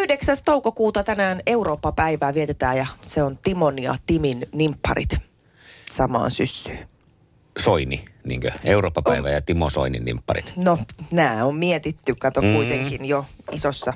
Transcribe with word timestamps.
9. 0.00 0.36
toukokuuta 0.44 1.04
tänään 1.04 1.40
Eurooppa-päivää 1.46 2.34
vietetään 2.34 2.76
ja 2.76 2.86
se 3.02 3.22
on 3.22 3.38
Timon 3.38 3.78
ja 3.78 3.94
Timin 4.06 4.46
nimpparit 4.52 5.16
samaan 5.90 6.30
syssyyn. 6.30 6.88
Soini, 7.58 8.04
niinkö? 8.24 8.50
Eurooppa-päivä 8.64 9.28
oh. 9.28 9.34
ja 9.34 9.40
Timo 9.40 9.70
Soinin 9.70 10.04
nimpparit. 10.04 10.52
No, 10.56 10.78
nämä 11.10 11.44
on 11.44 11.54
mietitty, 11.56 12.14
kato 12.14 12.40
mm. 12.40 12.52
kuitenkin 12.52 13.04
jo 13.04 13.24
isossa, 13.52 13.92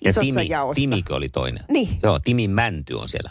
isossa 0.00 0.20
ja 0.20 0.34
Timi, 0.34 0.48
jaossa. 0.48 0.80
Timikö 0.80 1.14
oli 1.14 1.28
toinen? 1.28 1.64
Niin. 1.68 1.88
Joo, 2.02 2.18
Timin 2.18 2.50
Mänty 2.50 2.94
on 2.94 3.08
siellä 3.08 3.30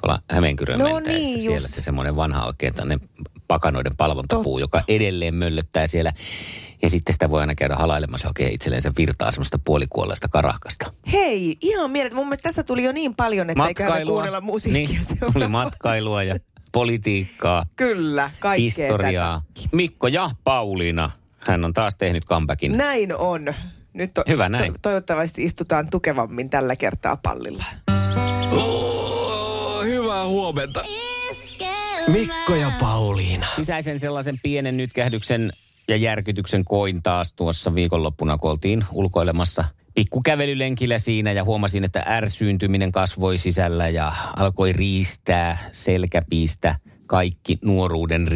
tuolla 0.00 0.20
Hämeenkyrön 0.30 0.78
No 0.78 0.84
mentäessä. 0.84 1.18
niin, 1.18 1.40
siellä 1.40 1.66
just. 1.66 1.74
se 1.74 1.82
semmoinen 1.82 2.16
vanha 2.16 2.46
oikein 2.46 2.74
tämmöinen 2.74 3.08
pakanoiden 3.48 3.92
palvontapuu, 3.96 4.60
Totta. 4.60 4.78
joka 4.78 4.84
edelleen 4.88 5.34
möllöttää 5.34 5.86
siellä. 5.86 6.12
Ja 6.82 6.90
sitten 6.90 7.12
sitä 7.12 7.30
voi 7.30 7.40
aina 7.40 7.54
käydä 7.54 7.76
halailemassa 7.76 8.28
oikein 8.28 8.52
itselleensä 8.54 8.92
virtaa 8.96 9.32
semmoista 9.32 9.58
puolikuolleista 9.64 10.28
karahkasta. 10.28 10.92
Hei, 11.12 11.56
ihan 11.60 11.90
mielet. 11.90 12.12
Mun 12.12 12.26
mielestä 12.26 12.48
tässä 12.48 12.62
tuli 12.62 12.84
jo 12.84 12.92
niin 12.92 13.14
paljon, 13.14 13.50
että 13.50 13.64
me 13.64 13.74
kuunnella 14.06 14.40
musiikkia 14.40 15.00
Niin, 15.20 15.32
tuli 15.32 15.48
matkailua 15.48 16.22
ja 16.22 16.36
politiikkaa, 16.72 17.66
Kyllä, 17.76 18.30
kaikkea 18.40 18.62
historiaa. 18.62 19.42
Mikko 19.72 20.08
ja 20.08 20.30
Pauliina, 20.44 21.10
hän 21.38 21.64
on 21.64 21.72
taas 21.72 21.96
tehnyt 21.96 22.26
comebackin. 22.26 22.72
tätä. 22.72 22.84
Näin 22.84 23.16
on. 23.16 23.54
Nyt 23.92 24.14
to- 24.14 24.24
Hyvä 24.28 24.48
näin. 24.48 24.72
To- 24.72 24.78
toivottavasti 24.82 25.44
istutaan 25.44 25.88
tukevammin 25.90 26.50
tällä 26.50 26.76
kertaa 26.76 27.16
pallilla. 27.16 27.64
Oh, 28.52 29.84
hyvää 29.84 30.26
huomenta. 30.26 30.84
Mikko 32.08 32.54
ja 32.54 32.72
Pauliina. 32.80 33.46
Sisäisen 33.56 34.00
sellaisen 34.00 34.38
pienen 34.42 34.76
nytkähdyksen 34.76 35.52
ja 35.90 35.96
järkytyksen 35.96 36.64
koin 36.64 37.02
taas 37.02 37.34
tuossa 37.34 37.74
viikonloppuna, 37.74 38.38
kun 38.38 38.50
oltiin 38.50 38.84
ulkoilemassa 38.92 39.64
pikkukävelylenkillä 39.94 40.98
siinä 40.98 41.32
ja 41.32 41.44
huomasin, 41.44 41.84
että 41.84 42.04
ärsyyntyminen 42.06 42.92
kasvoi 42.92 43.38
sisällä 43.38 43.88
ja 43.88 44.12
alkoi 44.36 44.72
riistää 44.72 45.58
selkäpiistä 45.72 46.76
kaikki 47.06 47.58
nuoruuden 47.64 48.28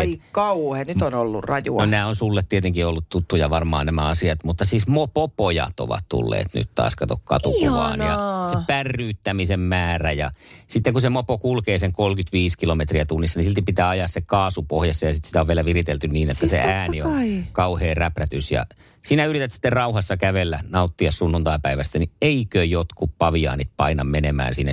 rippeet. 0.00 0.20
Ai 0.22 0.28
kauhe, 0.32 0.84
nyt 0.84 1.02
on 1.02 1.14
ollut 1.14 1.44
rajua. 1.44 1.82
No 1.82 1.90
nämä 1.90 2.06
on 2.06 2.16
sulle 2.16 2.42
tietenkin 2.48 2.86
ollut 2.86 3.04
tuttuja 3.08 3.50
varmaan 3.50 3.86
nämä 3.86 4.06
asiat, 4.08 4.44
mutta 4.44 4.64
siis 4.64 4.86
mopopojat 4.86 5.80
ovat 5.80 6.04
tulleet 6.08 6.46
nyt 6.54 6.68
taas 6.74 6.96
kato 6.96 7.16
katukuvaan. 7.24 7.98
Ja 7.98 8.04
Ihanaa. 8.06 8.48
se 8.48 8.56
pärryyttämisen 8.66 9.60
määrä 9.60 10.12
ja 10.12 10.30
sitten 10.68 10.92
kun 10.92 11.02
se 11.02 11.08
mopo 11.08 11.38
kulkee 11.38 11.78
sen 11.78 11.92
35 11.92 12.58
kilometriä 12.58 13.04
tunnissa, 13.04 13.38
niin 13.40 13.44
silti 13.44 13.62
pitää 13.62 13.88
ajaa 13.88 14.08
se 14.08 14.20
kaasu 14.20 14.62
pohjassa 14.62 15.06
ja 15.06 15.12
sitten 15.14 15.28
sitä 15.28 15.40
on 15.40 15.48
vielä 15.48 15.64
viritelty 15.64 16.08
niin, 16.08 16.30
että 16.30 16.38
Siis 16.40 16.50
se 16.50 16.58
ääni 16.60 17.02
on 17.02 17.12
kai. 17.12 17.44
kauhean 17.52 17.96
räprätys. 17.96 18.50
Ja 18.52 18.66
sinä 19.02 19.24
yrität 19.24 19.50
sitten 19.50 19.72
rauhassa 19.72 20.16
kävellä, 20.16 20.60
nauttia 20.68 21.12
sunnuntaipäivästä, 21.12 21.98
niin 21.98 22.10
eikö 22.22 22.64
jotkut 22.64 23.10
paviaanit 23.18 23.70
paina 23.76 24.04
menemään 24.04 24.54
sinne? 24.54 24.72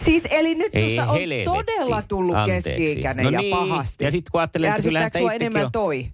Siis 0.00 0.26
eli 0.30 0.54
nyt 0.54 0.76
Ei 0.76 0.88
susta 0.88 1.10
on 1.10 1.18
helvetti. 1.20 1.44
todella 1.44 2.02
tullut 2.02 2.36
Anteeksi. 2.36 2.71
Keski-ikäinen 2.78 3.24
No 3.24 3.30
ja 3.30 3.40
niin. 3.40 3.56
pahasti. 3.56 4.04
Ja 4.04 4.10
sit 4.10 4.30
kun 4.30 4.40
ajattelen, 4.40 4.70
että 4.70 4.82
kyllähän 4.82 5.08
sitä 5.14 5.32
enemmän 5.32 5.64
on- 5.64 5.72
toi? 5.72 6.06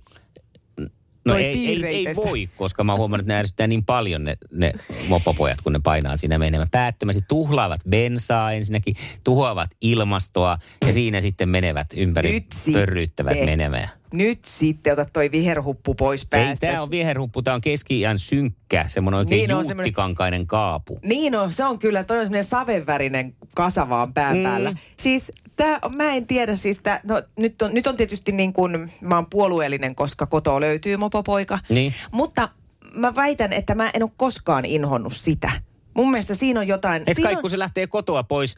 No 1.25 1.34
toi 1.34 1.45
ei, 1.45 1.84
ei, 1.87 2.06
ei 2.09 2.17
voi, 2.17 2.48
koska 2.56 2.84
mä 2.84 2.92
oon 2.92 2.98
huomannut, 2.98 3.23
että 3.25 3.33
ne 3.33 3.39
ärsyttää 3.39 3.67
niin 3.67 3.84
paljon 3.84 4.25
ne, 4.25 4.37
ne 4.53 4.73
mopopojat, 5.09 5.61
kun 5.61 5.73
ne 5.73 5.81
painaa 5.83 6.17
siinä 6.17 6.39
menemään. 6.39 6.69
Päättömästi 6.70 7.23
tuhlaavat 7.29 7.81
bensaa 7.91 8.53
ensinnäkin, 8.53 8.95
tuhoavat 9.25 9.70
ilmastoa 9.81 10.59
ja 10.86 10.92
siinä 10.92 11.20
sitten 11.20 11.48
menevät 11.48 11.86
ympäri, 11.97 12.45
sitten. 12.53 12.73
pörryyttävät 12.73 13.45
menemään. 13.45 13.89
Nyt 14.12 14.45
sitten 14.45 14.92
ota 14.92 15.05
toi 15.12 15.31
viherhuppu 15.31 15.95
pois 15.95 16.23
Ei, 16.23 16.28
päästä. 16.31 16.67
tämä 16.67 16.83
on 16.83 16.91
viherhuppu, 16.91 17.42
tämä 17.42 17.55
on 17.55 17.61
keski 17.61 18.03
synkkä, 18.17 18.84
semmoinen 18.89 19.19
oikein 19.19 19.48
Niin 19.48 19.51
juuttikankainen 19.51 20.47
kaapu. 20.47 20.98
Niin 21.03 21.34
on, 21.34 21.53
se 21.53 21.64
on 21.64 21.78
kyllä, 21.78 22.05
toi 22.05 22.19
on 22.19 22.25
semmoinen 22.25 22.45
savevärinen 22.45 23.34
kasa 23.55 23.89
vaan 23.89 24.14
pään 24.14 24.36
Mm. 24.36 24.42
päällä. 24.42 24.75
Siis 24.97 25.33
tää, 25.56 25.79
mä 25.97 26.12
en 26.12 26.27
tiedä 26.27 26.56
siis 26.56 26.79
tää, 26.83 27.01
no 27.05 27.23
nyt 27.39 27.63
on, 27.63 27.74
nyt 27.74 27.86
on 27.86 27.97
tietysti 27.97 28.33
niin 28.33 28.52
kuin, 28.52 28.92
mä 29.01 29.14
oon 29.14 29.27
puolueellinen, 29.30 29.95
koska 29.95 30.27
kotoa 30.27 30.61
löytyy 30.61 30.97
mopopoika. 30.97 31.58
Niin. 31.68 31.95
Mutta 32.13 32.48
mä 32.95 33.14
väitän, 33.14 33.52
että 33.52 33.74
mä 33.74 33.91
en 33.95 34.02
ole 34.02 34.11
koskaan 34.17 34.64
inhonnut 34.64 35.13
sitä. 35.17 35.52
Mun 35.95 36.11
mielestä 36.11 36.35
siinä 36.35 36.61
on 36.61 36.68
jotain... 36.68 37.02
Et 37.07 37.17
siinä 37.17 37.29
kai 37.29 37.35
on, 37.36 37.41
kun 37.41 37.51
se 37.51 37.58
lähtee 37.58 37.86
kotoa 37.86 38.23
pois 38.23 38.57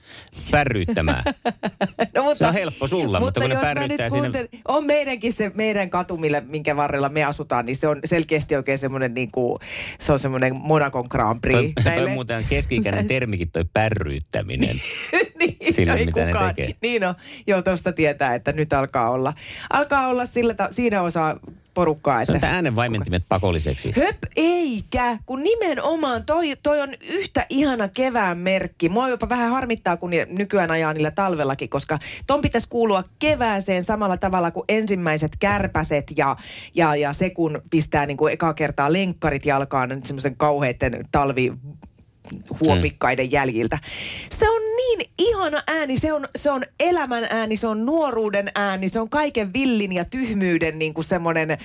pärryyttämään. 0.51 1.23
mutta, 2.31 2.45
se 2.45 2.47
on 2.47 2.55
helppo 2.55 2.87
sulla, 2.87 3.21
mutta 3.21 3.41
kun 3.41 3.51
ne 3.51 3.57
nyt 3.89 4.01
siinä- 4.09 4.09
kuuntelen- 4.09 4.49
On 4.69 4.87
meidänkin 4.87 5.33
se 5.33 5.51
meidän 5.55 5.91
katu, 5.91 6.17
millä, 6.17 6.41
minkä 6.41 6.77
varrella 6.77 7.09
me 7.09 7.25
asutaan, 7.25 7.65
niin 7.65 7.77
se 7.77 7.89
on 7.89 7.99
selkeästi 8.05 8.57
oikein 8.57 8.79
semmoinen 8.79 9.15
niin 9.15 9.31
kuin, 9.31 9.59
se 10.01 10.13
on 10.13 10.19
semmoinen 10.19 10.55
Monacon 10.57 11.07
Grand 11.11 11.41
Prix. 11.41 11.73
Toi, 11.85 11.93
toi 11.95 12.09
muuten 12.09 12.37
on 12.39 12.45
keski-ikäinen 12.45 13.09
termikin, 13.15 13.51
toi 13.51 13.65
pärryyttäminen. 13.73 14.81
niin, 15.39 15.57
Sille, 15.75 15.93
ei 15.93 16.05
mitä 16.07 16.27
ne 16.27 16.33
kukaan. 16.33 16.55
tekee. 16.55 16.75
Niin 16.83 17.05
on, 17.05 17.15
joo, 17.47 17.63
tuosta 17.63 17.93
tietää, 17.93 18.35
että 18.35 18.53
nyt 18.53 18.73
alkaa 18.73 19.11
olla. 19.11 19.33
Alkaa 19.71 20.07
olla 20.09 20.27
sillä 20.27 20.55
ta- 20.55 20.69
siinä 20.71 21.03
osaa 21.03 21.35
porukkaa, 21.81 22.25
Se 22.25 22.33
on 22.33 22.37
että... 22.37 22.47
tämä 22.47 22.55
äänenvaimentimet 22.55 23.25
pakolliseksi. 23.29 23.93
Höp, 23.97 24.17
eikä, 24.37 25.19
kun 25.27 25.43
nimenomaan 25.43 26.25
toi, 26.25 26.57
toi 26.63 26.81
on 26.81 26.89
yhtä 27.11 27.47
ihana 27.49 27.89
kevään 27.89 28.39
merkki. 28.39 28.89
Mua 28.89 29.09
jopa 29.09 29.29
vähän 29.29 29.51
harmittaa, 29.51 29.97
kun 29.97 30.11
nykyään 30.29 30.71
ajaa 30.71 30.93
niillä 30.93 31.11
talvellakin, 31.11 31.69
koska 31.69 31.99
ton 32.27 32.41
pitäisi 32.41 32.69
kuulua 32.71 33.05
kevääseen 33.19 33.85
samalla 33.85 34.17
tavalla 34.17 34.51
kuin 34.51 34.65
ensimmäiset 34.69 35.33
kärpäset 35.39 36.13
ja, 36.17 36.37
ja, 36.75 36.97
ja 36.97 37.13
se, 37.13 37.31
kun 37.31 37.63
pistää 37.71 38.07
niin 38.07 38.17
kuin 38.17 38.33
ekaa 38.33 38.55
kertaa 38.55 38.93
lenkkarit 38.93 39.47
jalkaan 39.47 40.03
semmoisen 40.05 40.37
kauheiden 40.37 41.09
talvi 41.13 41.53
huopikkaiden 42.61 43.33
jäljiltä. 43.33 43.79
Se 44.31 44.51
on 44.51 44.61
niin 44.63 45.11
ihana 45.19 45.63
ääni, 45.67 45.99
se 45.99 46.13
on, 46.13 46.29
se 46.37 46.51
on 46.51 46.63
elämän 46.81 47.25
ääni, 47.31 47.57
se 47.57 47.67
on 47.67 47.87
nuoruuden 47.87 48.51
ääni, 48.55 48.89
se 48.89 49.01
on 49.01 49.11
kaiken 49.11 49.53
villin 49.53 49.93
ja 49.93 50.05
tyhmyyden 50.05 50.79
niin 50.79 50.95
kuin 50.95 51.05
semmoinen 51.05 51.51
ö, 51.51 51.57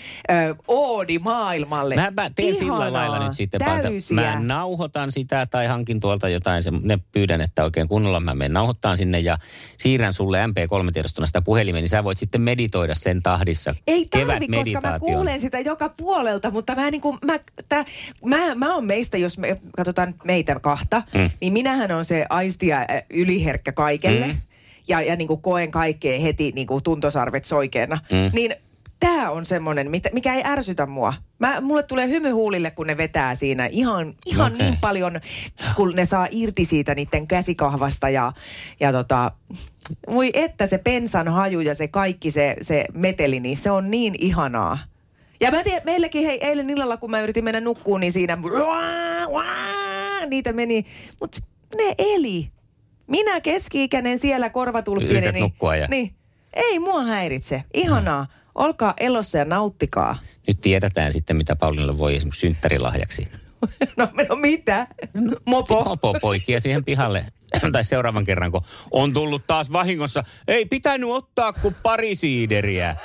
oodi 0.68 1.20
maailmalle. 1.20 1.96
Mä, 1.96 2.12
mä 2.12 2.30
teen 2.36 2.56
sillä 2.56 2.74
Ihanaa, 2.74 2.94
lailla 2.94 3.28
nyt 3.28 3.38
sitten, 3.38 3.60
täysiä. 3.60 4.16
mä 4.16 4.40
nauhoitan 4.40 5.12
sitä 5.12 5.46
tai 5.46 5.68
hankin 5.68 6.00
tuolta 6.00 6.30
jotain, 6.30 6.64
se, 6.64 6.72
ne 6.84 7.00
pyydän, 7.12 7.42
että 7.42 7.64
oikein 7.64 7.88
kunnolla 7.88 8.20
mä 8.20 8.36
menen 8.36 8.54
nauhoittaan 8.54 8.98
sinne 8.98 9.20
ja 9.20 9.38
siirrän 9.78 10.14
sulle 10.14 10.46
MP3-tiedostona 10.46 11.28
sitä 11.28 11.42
puhelimeen, 11.42 11.84
niin 11.84 11.90
sä 11.90 12.04
voit 12.04 12.18
sitten 12.18 12.42
meditoida 12.42 12.96
sen 12.96 13.24
tahdissa. 13.24 13.76
Ei 13.88 14.08
tarvi, 14.12 14.48
koska 14.48 14.82
mä 14.82 15.00
kuulen 15.00 15.42
sitä 15.42 15.60
joka 15.60 15.90
puolelta, 15.90 16.52
mutta 16.52 16.76
mä, 16.76 16.92
niin 16.92 17.02
kuin, 17.02 17.18
mä, 17.26 17.40
tää, 17.70 17.86
mä, 18.26 18.56
mä 18.56 18.76
oon 18.76 18.86
meistä, 18.86 19.18
jos 19.18 19.38
me 19.38 19.60
katsotaan 19.76 20.16
meitä 20.24 20.45
kahta, 20.62 21.04
mm. 21.14 21.30
niin 21.42 21.54
minähän 21.54 21.92
on 21.92 22.06
se 22.06 22.26
aisti 22.30 22.68
ja 22.68 22.78
äh, 22.78 23.04
yliherkkä 23.10 23.72
kaikelle. 23.72 24.28
Mm. 24.28 24.36
Ja, 24.88 25.02
ja 25.02 25.16
niin 25.16 25.28
kuin 25.28 25.42
koen 25.42 25.72
kaikkea 25.72 26.20
heti 26.20 26.52
niin 26.56 26.68
kuin 26.68 26.84
tuntosarvet 26.84 27.46
soikeena. 27.46 28.00
Mm. 28.12 28.32
Niin 28.34 28.56
tämä 29.00 29.30
on 29.30 29.46
semmoinen, 29.46 29.92
mikä 30.14 30.36
ei 30.36 30.44
ärsytä 30.46 30.86
mua. 30.86 31.14
Mä, 31.40 31.62
mulle 31.62 31.84
tulee 31.84 32.08
hymy 32.08 32.30
huulille, 32.30 32.72
kun 32.72 32.88
ne 32.88 32.98
vetää 32.98 33.36
siinä 33.36 33.66
ihan, 33.72 34.14
ihan 34.26 34.54
Okei. 34.54 34.66
niin 34.66 34.80
paljon, 34.82 35.22
kun 35.76 35.96
ne 35.96 36.06
saa 36.06 36.28
irti 36.32 36.66
siitä 36.66 36.96
niiden 36.96 37.28
käsikahvasta 37.28 38.10
ja, 38.10 38.34
ja 38.80 38.92
tota, 38.92 39.32
voi 40.12 40.32
että 40.34 40.68
se 40.68 40.78
pensan 40.78 41.28
haju 41.28 41.60
ja 41.60 41.76
se 41.76 41.88
kaikki 41.88 42.32
se, 42.32 42.56
se 42.62 42.86
meteli, 42.94 43.40
niin 43.40 43.58
se 43.58 43.72
on 43.72 43.92
niin 43.92 44.16
ihanaa. 44.18 44.78
Ja 45.42 45.52
mä 45.52 45.64
tiedän, 45.64 45.82
meilläkin 45.86 46.26
hei, 46.26 46.46
eilen 46.46 46.70
illalla, 46.70 46.98
kun 46.98 47.12
mä 47.12 47.22
yritin 47.22 47.44
mennä 47.44 47.62
nukkuun, 47.62 48.00
niin 48.00 48.12
siinä 48.12 48.38
niitä 50.26 50.54
meni, 50.54 50.86
mutta 51.20 51.40
ne 51.78 51.96
eli. 51.98 52.52
Minä 53.08 53.42
keski-ikäinen 53.42 54.20
siellä 54.20 54.50
korvatulppinen. 54.50 55.12
Yrität 55.12 55.34
niin, 55.34 55.42
nukkua 55.44 55.76
ja- 55.76 55.88
Niin, 55.88 56.16
ei 56.54 56.80
mua 56.80 57.04
häiritse. 57.04 57.64
Ihanaa. 57.74 58.28
Olkaa 58.56 58.94
elossa 59.00 59.38
ja 59.38 59.46
nauttikaa. 59.46 60.18
Nyt 60.48 60.58
tiedetään 60.62 61.14
sitten, 61.14 61.36
mitä 61.38 61.56
Paulinille 61.56 61.98
voi 61.98 62.16
esimerkiksi 62.16 62.40
synttärilahjaksi. 62.40 63.28
No, 63.98 64.08
no 64.30 64.36
mitä? 64.36 64.88
Mopo. 65.48 65.84
Mopo 65.84 66.14
poikia 66.22 66.60
siihen 66.60 66.84
pihalle. 66.86 67.26
tai 67.72 67.84
seuraavan 67.84 68.24
kerran, 68.26 68.52
kun 68.52 68.62
on 68.92 69.14
tullut 69.14 69.48
taas 69.48 69.72
vahingossa. 69.72 70.24
Ei 70.48 70.66
pitänyt 70.66 71.10
ottaa 71.10 71.54
kuin 71.54 71.76
pari 71.84 72.16
siideriä. 72.16 72.96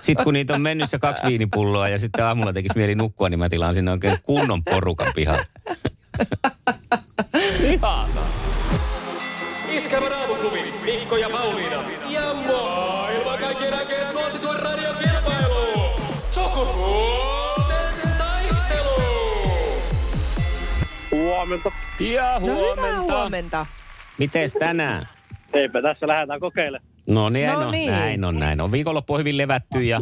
Sitten 0.00 0.24
kun 0.24 0.34
niitä 0.34 0.54
on 0.54 0.60
mennyt 0.62 0.90
se 0.90 0.98
kaksi 0.98 1.26
viinipulloa 1.26 1.88
ja 1.88 1.98
sitten 1.98 2.24
aamulla 2.24 2.52
tekisi 2.52 2.76
mieli 2.78 2.94
nukkua, 2.94 3.28
niin 3.28 3.38
mä 3.38 3.48
tilaan 3.48 3.74
sinne 3.74 3.90
oikein 3.90 4.18
kunnon 4.22 4.64
porukan 4.64 5.12
pihalle. 5.14 5.46
Ihanaa. 7.60 8.28
Iskävä 9.70 10.08
raamuklubi, 10.08 10.74
Mikko 10.84 11.16
ja 11.16 11.30
Pauliina. 11.30 11.84
Ja 12.10 12.34
maailman 12.34 13.38
kaikkien 13.38 13.74
aikeen 13.74 14.06
suosituen 14.06 14.58
radiokilpailu. 14.62 15.90
Sukupuolten 16.30 18.10
taistelu. 18.18 19.02
Huomenta. 21.10 21.72
Ja 22.00 22.40
No 22.40 22.46
hyvää 22.46 23.00
huomenta. 23.00 23.66
Mites 24.18 24.52
tänään? 24.52 25.08
Eipä 25.52 25.82
tässä 25.82 26.06
lähdetään 26.06 26.40
kokeilemaan. 26.40 26.90
No 27.06 27.28
niin, 27.28 27.48
No 27.52 27.60
no, 27.60 27.70
niin. 27.70 27.92
näin 27.92 28.24
on, 28.24 28.38
näin 28.38 28.60
on. 28.60 28.72
Viikonloppu 28.72 29.12
on 29.12 29.18
hyvin 29.18 29.36
levätty 29.38 29.82
ja 29.82 30.00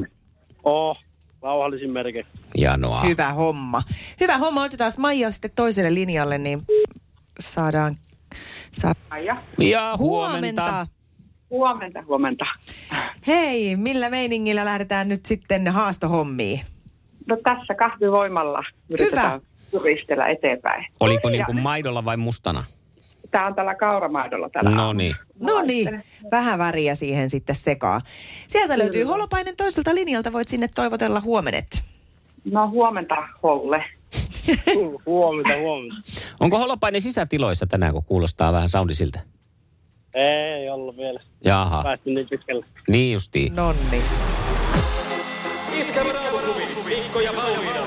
Oh, 0.64 0.98
Rauhallisin 1.42 1.90
merkein. 1.90 2.26
Janoa. 2.58 3.00
Hyvä 3.00 3.32
homma. 3.32 3.82
Hyvä 4.20 4.38
homma. 4.38 4.62
Otetaan 4.62 4.92
Maija 4.98 5.30
sitten 5.30 5.50
toiselle 5.56 5.94
linjalle, 5.94 6.38
niin 6.38 6.60
saadaan... 7.40 7.94
Sa- 8.72 8.92
Ja 9.24 9.42
Ja 9.58 9.94
huomenta. 9.98 10.62
huomenta. 10.62 10.86
huomenta, 11.50 12.02
huomenta. 12.02 12.44
Hei, 13.26 13.76
millä 13.76 14.10
meiningillä 14.10 14.64
lähdetään 14.64 15.08
nyt 15.08 15.26
sitten 15.26 15.68
haastohommiin? 15.68 16.60
No 17.26 17.36
tässä 17.44 17.74
kahvivoimalla 17.74 18.62
yritetään 18.92 19.40
turistella 19.70 20.26
eteenpäin. 20.26 20.86
Oliko 21.00 21.28
niin 21.28 21.46
kuin 21.46 21.60
maidolla 21.60 22.04
vai 22.04 22.16
mustana? 22.16 22.64
Tämä 23.32 23.46
on 23.46 23.54
tällä 23.54 23.74
kauramaidolla 23.74 24.48
tällä 24.48 24.70
No 24.70 24.92
niin. 24.92 25.14
No 25.40 25.62
niin, 25.62 26.02
vähän 26.30 26.58
väriä 26.58 26.94
siihen 26.94 27.30
sitten 27.30 27.56
sekaa. 27.56 28.00
Sieltä 28.46 28.78
löytyy 28.78 29.04
holopainen 29.04 29.56
toiselta 29.56 29.94
linjalta, 29.94 30.32
voit 30.32 30.48
sinne 30.48 30.68
toivotella 30.74 31.20
huomenet. 31.20 31.82
No 32.44 32.68
huomenta, 32.68 33.14
Holle. 33.42 33.84
Huomenta, 35.06 35.58
huomenta. 35.60 35.94
Onko 36.40 36.58
holopainen 36.58 37.00
sisätiloissa 37.00 37.66
tänään, 37.66 37.92
kun 37.92 38.04
kuulostaa 38.04 38.52
vähän 38.52 38.68
soundisiltä? 38.68 39.20
Ei 40.14 40.68
ollut 40.70 40.96
vielä. 40.96 41.20
Jaha, 41.44 41.82
Päästy 41.82 42.10
niin 42.10 42.28
pitkälle. 42.28 42.66
niin 42.88 43.12
justiin. 43.12 43.56
Nonni. 43.56 44.02
Iskävä 45.80 46.12
raamuklubi, 46.12 46.62
Mikko 46.84 47.20
ja 47.20 47.32
Pauliina. 47.32 47.86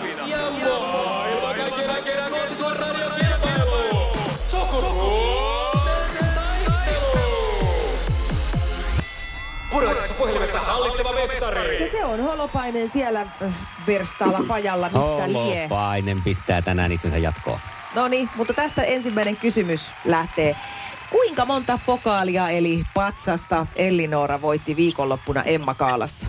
Puhelimessa 10.28 10.60
hallitseva 10.60 11.14
mestari. 11.14 11.84
Ja 11.84 11.92
se 11.92 12.06
on 12.06 12.20
holopainen 12.20 12.90
siellä 12.90 13.22
äh, 13.22 13.54
verstaalla 13.88 14.40
pajalla, 14.48 14.90
missä 14.94 15.28
lie. 15.28 15.58
Holopainen 15.58 16.22
pistää 16.22 16.62
tänään 16.62 16.92
itsensä 16.92 17.18
jatkoon. 17.18 17.60
No 17.96 18.08
niin, 18.08 18.30
mutta 18.36 18.54
tästä 18.54 18.84
ensimmäinen 18.84 19.38
kysymys 19.38 19.94
lähtee. 20.06 20.56
Kuinka 21.10 21.46
monta 21.46 21.80
pokaalia 21.86 22.50
eli 22.50 22.84
patsasta 22.94 23.68
Ellinora 23.76 24.42
voitti 24.42 24.76
viikonloppuna 24.76 25.44
Emma 25.44 25.74
Kaalassa? 25.74 26.28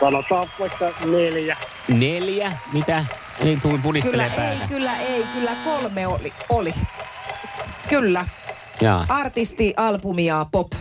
Sanotaan 0.00 0.48
vaikka 0.60 0.92
neljä. 1.06 1.56
Neljä? 1.88 2.52
Mitä? 2.72 3.04
Niin 3.44 3.60
tuli 3.60 3.72
Kyllä 3.72 3.82
pudistelee 3.82 4.26
ei, 4.26 4.36
päätä. 4.36 4.66
kyllä 4.68 4.96
ei, 4.96 5.24
kyllä 5.34 5.50
kolme 5.64 6.06
oli. 6.06 6.32
oli. 6.48 6.74
Kyllä. 7.88 8.24
Jaa, 8.80 9.04
Artisti, 9.08 9.74
albumi 9.76 10.26
ja 10.26 10.46
pop 10.52 10.72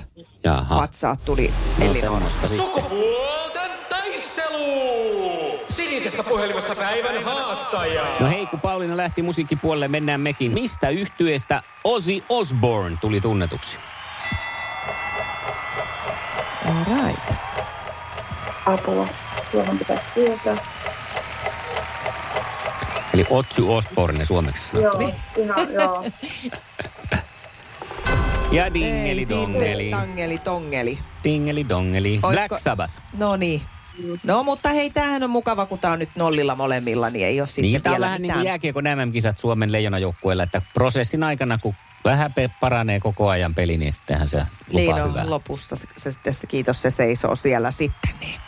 jaha. 0.43 0.75
patsaat 0.75 1.25
tuli 1.25 1.53
No 1.79 1.85
Ellinora. 1.85 2.01
semmoista 2.19 2.47
sitten. 2.47 2.65
Sukupuolten 2.65 3.71
taistelu. 3.89 5.59
Sinisessä 5.69 6.23
puhelimessa 6.23 6.75
päivän 6.75 7.23
haastaja. 7.23 8.03
No 8.19 8.27
hei, 8.29 8.45
kun 8.45 8.59
Pauliina 8.59 8.97
lähti 8.97 9.21
musiikkipuolelle, 9.21 9.87
mennään 9.87 10.21
mekin. 10.21 10.51
Mistä 10.53 10.89
yhtyeestä 10.89 11.63
Ozzy 11.83 12.23
Osbourne 12.29 12.97
tuli 13.01 13.21
tunnetuksi? 13.21 13.77
All 16.67 17.03
right. 17.07 17.33
Apua. 18.65 19.07
Tuohon 19.51 19.77
pitäisi 19.77 20.03
tietää. 20.13 20.55
Eli 23.13 23.23
Ozzy 23.29 23.61
Osbourne 23.67 24.25
suomeksi. 24.25 24.77
Joo, 24.77 25.11
ihan 25.37 25.73
joo. 25.73 26.03
Ja 28.51 28.73
dingeli 28.73 29.19
Ei 29.21 29.29
dongeli. 29.29 29.89
Tangeli 29.91 30.37
tongeli. 30.37 30.99
Dingeli 31.23 31.69
dongeli. 31.69 32.11
Oisko- 32.23 32.29
Black 32.47 32.57
Sabbath. 32.59 32.93
No 33.17 33.35
niin. 33.35 33.61
No 34.23 34.43
mutta 34.43 34.69
hei, 34.69 34.89
tämähän 34.89 35.23
on 35.23 35.29
mukava, 35.29 35.65
kun 35.65 35.79
tämä 35.79 35.93
on 35.93 35.99
nyt 35.99 36.09
nollilla 36.15 36.55
molemmilla, 36.55 37.09
niin 37.09 37.27
ei 37.27 37.41
ole 37.41 37.47
sitten 37.47 37.61
Niin, 37.63 37.81
tämä 37.81 37.95
on 37.95 38.01
vähän 38.01 38.13
niin 38.15 38.21
mitään. 38.21 38.39
kuin 38.39 38.47
jääkiekon 38.47 38.83
MM-kisat 38.83 39.37
Suomen 39.37 39.71
leijonajoukkueella, 39.71 40.43
että 40.43 40.61
prosessin 40.73 41.23
aikana, 41.23 41.57
kun 41.57 41.75
vähän 42.05 42.33
pe- 42.33 42.49
paranee 42.59 42.99
koko 42.99 43.29
ajan 43.29 43.55
peli, 43.55 43.77
niin 43.77 43.93
sittenhän 43.93 44.27
se 44.27 44.37
lupaa 44.37 44.95
niin 44.97 45.09
hyvää. 45.09 45.23
on, 45.23 45.29
lopussa 45.29 45.75
se, 45.75 45.87
se, 45.97 46.11
sitten 46.11 46.33
se, 46.33 46.47
kiitos, 46.47 46.81
se 46.81 46.89
seisoo 46.89 47.35
siellä 47.35 47.71
sitten. 47.71 48.13
Niin. 48.19 48.39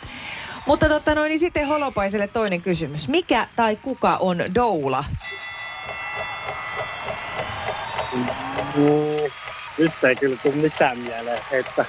Mutta 0.66 0.88
totta 0.88 1.14
noin, 1.14 1.28
niin 1.28 1.38
sitten 1.40 1.66
Holopaiselle 1.68 2.28
toinen 2.28 2.62
kysymys. 2.62 3.08
Mikä 3.08 3.46
tai 3.56 3.76
kuka 3.76 4.16
on 4.16 4.38
Doula? 4.54 5.04
Nyt 9.80 10.04
ei 10.08 10.16
kyllä 10.16 10.36
tule 10.42 10.54
mitään 10.54 10.98
mieleen, 11.04 11.38
että 11.52 11.84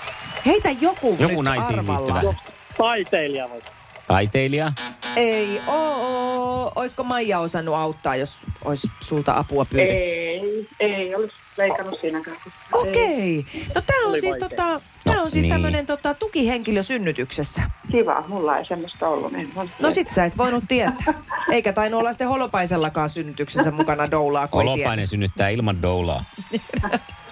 Heitä 0.45 0.69
joku, 0.69 1.15
Joku 1.19 1.41
nyt 1.41 1.45
naisiin 1.55 1.79
arvalla. 1.79 2.13
liittyvä. 2.13 2.33
taiteilija 2.77 3.49
voi. 3.49 3.59
Taiteilija. 4.07 4.71
Ei 5.15 5.61
oo. 5.67 6.71
Olisiko 6.75 7.03
Maija 7.03 7.39
osannut 7.39 7.75
auttaa, 7.75 8.15
jos 8.15 8.39
olisi 8.65 8.87
sulta 8.99 9.37
apua 9.37 9.65
pyydetty? 9.65 9.93
Ei, 10.01 10.67
ei 10.79 11.15
olisi 11.15 11.33
leikannut 11.57 11.99
siinäkään. 12.01 12.37
Ei. 12.45 12.51
Okei. 12.73 13.45
No 13.75 13.81
tämä 13.81 14.03
on 14.05 14.09
Oli 14.11 14.19
siis, 14.21 14.39
vaikea. 14.41 14.49
tota, 14.57 14.81
tää 15.03 15.15
No 15.15 15.23
on 15.23 15.31
siis 15.31 15.43
niin. 15.43 15.53
tämmöinen 15.53 15.85
tota, 15.85 16.13
tukihenkilö 16.13 16.83
synnytyksessä. 16.83 17.61
Kiva, 17.91 18.23
mulla 18.27 18.57
ei 18.57 18.65
semmoista 18.65 19.07
ollut. 19.07 19.31
Niin 19.31 19.53
No 19.79 19.91
sit 19.91 20.09
sä 20.09 20.25
et 20.25 20.37
voinut 20.37 20.63
tietää. 20.67 21.13
Eikä 21.51 21.73
tainnut 21.73 21.99
olla 21.99 22.11
sitten 22.11 22.27
Holopaisellakaan 22.27 23.09
synnytyksessä 23.09 23.71
mukana 23.71 24.11
doulaa, 24.11 24.47
kun 24.47 24.61
ei 24.61 24.67
Holopainen 24.67 25.07
synnyttää 25.07 25.49
ilman 25.49 25.81
doulaa. 25.81 26.23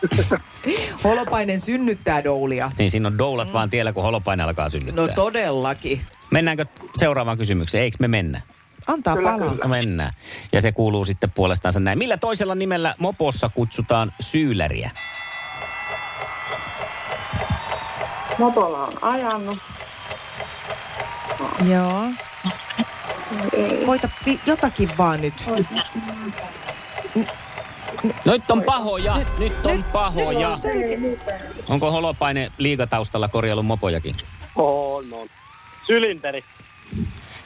Holopainen 1.04 1.62
synnyttää 1.62 2.24
doulia. 2.24 2.72
Niin 2.80 2.92
siinä 2.92 3.08
on 3.08 3.18
doulat 3.18 3.54
vaan 3.54 3.70
tiellä, 3.70 3.94
kun 3.94 4.04
holopainen 4.04 4.46
alkaa 4.46 4.70
synnyttää. 4.70 5.06
No 5.06 5.14
todellakin. 5.16 6.02
Mennäänkö 6.32 6.66
seuraavaan 6.98 7.38
kysymykseen? 7.38 7.84
Eikö 7.84 7.98
me 8.00 8.08
mennä? 8.08 8.42
Antaa 8.88 9.16
Kyllä, 9.16 9.32
palaa. 9.32 9.56
No 9.64 9.70
mennään. 9.70 10.14
Ja 10.52 10.62
se 10.62 10.72
kuuluu 10.72 11.06
sitten 11.06 11.32
puolestaansa 11.32 11.80
näin. 11.80 11.98
Millä 12.00 12.18
toisella 12.18 12.56
nimellä 12.56 12.96
mopossa 13.00 13.50
kutsutaan 13.50 14.14
syyläriä? 14.20 14.92
Mopolla 18.38 18.84
on 18.84 18.94
ajanut. 19.02 19.58
Joo. 21.70 22.04
Ei. 23.54 23.86
Koita 23.86 24.10
pi- 24.26 24.40
jotakin 24.46 24.90
vaan 24.98 25.22
nyt. 25.22 25.34
Nyt 28.04 28.52
on 28.52 28.64
pahoja, 28.64 29.16
nyt 29.38 29.66
on 29.66 29.84
pahoja. 29.84 30.50
Nyt 31.00 31.20
on. 31.28 31.40
Onko 31.68 31.92
holopainen 31.92 32.52
liigataustalla 32.58 33.28
korjaillut 33.28 33.66
mopojakin? 33.66 34.16
On, 34.56 35.14
on. 35.14 35.28
Sylinteri. 35.88 36.44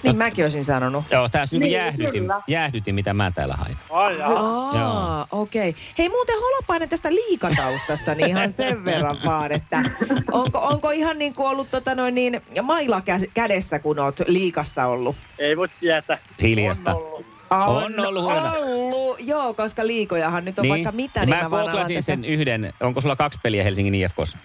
Niin 0.03 0.17
mäkin 0.17 0.45
olisin 0.45 0.63
sanonut. 0.63 1.03
Joo, 1.11 1.29
tässä 1.29 1.57
niin 1.57 1.71
jäähdytin, 1.71 2.23
jäähdytin, 2.47 2.95
mitä 2.95 3.13
mä 3.13 3.31
täällä 3.31 3.55
hain. 3.55 3.77
Ai. 3.89 4.21
Aa, 4.21 5.27
okei. 5.31 5.69
Okay. 5.69 5.81
Hei 5.97 6.09
muuten 6.09 6.35
holopainen 6.39 6.89
tästä 6.89 7.09
liikataustasta, 7.09 8.15
niin 8.15 8.27
ihan 8.27 8.51
sen 8.51 8.85
verran 8.85 9.17
vaan, 9.25 9.51
että 9.51 9.83
onko, 10.31 10.59
onko 10.59 10.91
ihan 10.91 11.19
niin 11.19 11.33
kuin 11.33 11.47
ollut 11.47 11.71
tota 11.71 11.95
noin 11.95 12.15
niin 12.15 12.41
maila 12.61 12.99
kä- 12.99 13.29
kädessä, 13.33 13.79
kun 13.79 13.99
oot 13.99 14.15
liikassa 14.27 14.85
ollut? 14.85 15.15
Ei 15.39 15.57
voi 15.57 15.69
tietää. 15.79 16.17
Hiljasta. 16.41 16.95
On 16.95 16.97
ollut. 16.97 17.32
On 17.55 17.99
ollut 18.05 18.23
huono. 18.23 18.51
ollut. 18.57 19.17
Joo, 19.19 19.53
koska 19.53 19.87
liikojahan 19.87 20.45
nyt 20.45 20.59
on 20.59 20.69
vaikka 20.69 20.91
mitä, 20.91 21.25
niin 21.25 21.29
mä 21.37 21.49
mä 21.49 21.71
tässä- 21.71 22.01
sen 22.01 22.25
yhden. 22.25 22.73
Onko 22.79 23.01
sulla 23.01 23.15
kaksi 23.15 23.39
peliä 23.43 23.63
Helsingin 23.63 23.95
IFKssa? 23.95 24.37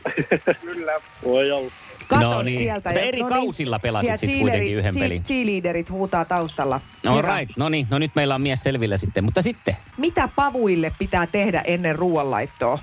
Kyllä. 0.61 0.93
Voi 1.25 1.51
olla. 1.53 1.71
Kato 2.09 2.25
No 2.25 2.43
niin. 2.43 2.59
sieltä. 2.59 2.89
Mutta 2.91 3.01
Ja- 3.01 3.07
eri 3.07 3.21
no 3.21 3.29
niin, 3.29 3.39
kausilla 3.39 3.79
pelasit 3.79 4.05
siellä 4.07 4.17
sit 4.17 4.29
cheerleaderit- 4.31 4.41
kuitenkin 4.41 4.77
yhden 4.77 4.95
che- 4.95 4.99
pelin. 4.99 5.23
Cheerleaderit 5.23 5.91
huutaa 5.91 6.25
taustalla. 6.25 6.81
No 7.05 7.17
Hyvä. 7.19 7.39
right, 7.39 7.57
no 7.57 7.69
niin, 7.69 7.87
no 7.91 7.99
nyt 7.99 8.11
meillä 8.15 8.35
on 8.35 8.41
mies 8.43 8.63
selvillä 8.63 8.97
sitten. 8.97 9.25
Mutta 9.25 9.43
sitten, 9.43 9.77
Mitä 9.97 10.29
pavuille 10.37 10.93
pitää 10.99 11.27
tehdä 11.27 11.63
ennen 11.67 11.97
ruoanlaittoa? 11.97 12.79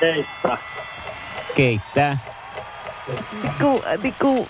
Keistä. 0.00 0.58
keittää. 1.54 2.18
Ku, 3.60 3.82
niinku, 4.02 4.48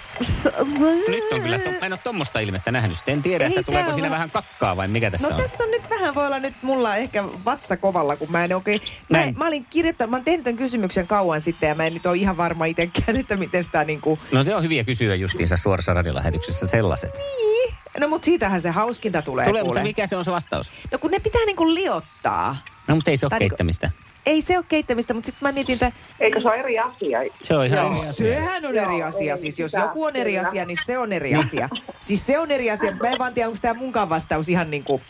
Nyt 1.09 1.33
on 1.33 1.41
kyllä, 1.43 1.59
to, 1.59 1.71
mä 1.71 1.87
en 1.87 1.93
ole 1.93 2.01
tuommoista 2.05 2.41
ilmettä 2.41 2.71
nähnyt. 2.71 2.99
En 3.07 3.23
tiedä, 3.23 3.45
Ei 3.45 3.51
että 3.51 3.63
tuleeko 3.63 3.93
siinä 3.93 4.11
vähän 4.11 4.31
kakkaa 4.31 4.77
vai 4.77 4.89
mikä 4.89 5.11
tässä 5.11 5.29
No 5.29 5.35
on. 5.35 5.41
tässä 5.43 5.65
on 5.65 5.71
nyt 5.71 5.91
vähän, 5.91 6.15
voi 6.15 6.27
olla 6.27 6.39
nyt 6.39 6.55
mulla 6.63 6.97
ehkä 6.97 7.25
vatsa 7.45 7.77
kovalla, 7.77 8.17
kun 8.17 8.33
mä 8.33 8.45
en 8.45 8.55
oikein... 8.55 8.81
Mä, 9.11 9.19
mä 9.37 9.47
olin 9.47 9.67
kirjoittanut, 9.71 10.11
mä 10.11 10.17
oon 10.17 10.25
tehnyt 10.25 10.45
tämän 10.45 10.57
kysymyksen 10.57 11.07
kauan 11.07 11.41
sitten 11.41 11.69
ja 11.69 11.75
mä 11.75 11.85
en 11.87 11.95
nyt 11.95 12.07
ole 12.07 12.17
ihan 12.17 12.37
varma 12.37 12.65
itsekään, 12.65 13.17
että 13.17 13.37
miten 13.37 13.65
sitä 13.65 13.85
niinku... 13.85 14.19
No 14.33 14.45
se 14.45 14.55
on 14.55 14.63
hyviä 14.63 14.85
kysyä 14.85 15.15
justiinsa 15.15 15.57
suorassa 15.57 15.95
radiolähetyksessä 15.95 16.67
sellaiset. 16.67 17.11
Niin. 17.15 17.75
No 18.01 18.09
mutta 18.09 18.25
siitähän 18.27 18.61
se 18.61 18.71
hauskinta 18.71 19.23
tulee, 19.23 19.45
Tulee, 19.47 19.63
kuule. 19.63 19.69
mutta 19.75 19.83
mikä 19.83 20.07
se 20.07 20.17
on 20.17 20.25
se 20.25 20.31
vastaus? 20.33 20.71
No 20.93 20.99
kun 20.99 21.11
ne 21.11 21.21
pitää 21.21 21.45
niinku 21.47 21.75
liottaa. 21.75 22.57
No 22.87 22.95
mutta 22.95 23.11
ei 23.11 23.17
se 23.17 23.27
ole 23.27 23.31
niinku- 23.31 23.39
keittämistä. 23.39 23.91
Ei 24.27 24.43
se 24.43 24.57
ole 24.57 24.65
keittämistä, 24.69 25.15
mutta 25.15 25.27
sitten 25.27 25.49
mä 25.49 25.53
mietin, 25.53 25.73
että 25.73 25.93
Eikö 26.21 26.41
se 26.41 26.49
ole 26.49 26.57
eri 26.57 26.79
asia? 26.79 27.19
Se 27.43 27.57
on 27.57 27.67
ihan 27.67 27.87
eri 27.87 28.09
asia. 28.09 28.13
sehän 28.13 28.67
on 28.67 28.77
eri 28.77 29.03
asia. 29.03 29.37
Siis 29.37 29.59
jos 29.59 29.71
sitä, 29.71 29.83
joku 29.83 30.05
on 30.05 30.17
eri 30.17 30.33
kyllä. 30.33 30.49
asia, 30.49 30.65
niin 30.65 30.79
se 30.87 30.99
on 30.99 31.13
eri 31.13 31.35
asia. 31.35 31.69
Siis 32.07 32.27
se 32.27 32.39
on 32.39 32.51
eri 32.51 32.71
asia. 32.71 32.97
Mä 32.97 33.09
en 33.09 33.19
vaan 33.19 33.35
tiedä, 33.35 33.49
onko 33.49 33.59
tämä 33.63 33.75
munkaan 33.75 34.09
vastaus 34.09 34.49
ihan 34.49 34.71
niin 34.71 34.85
kuin 34.85 35.03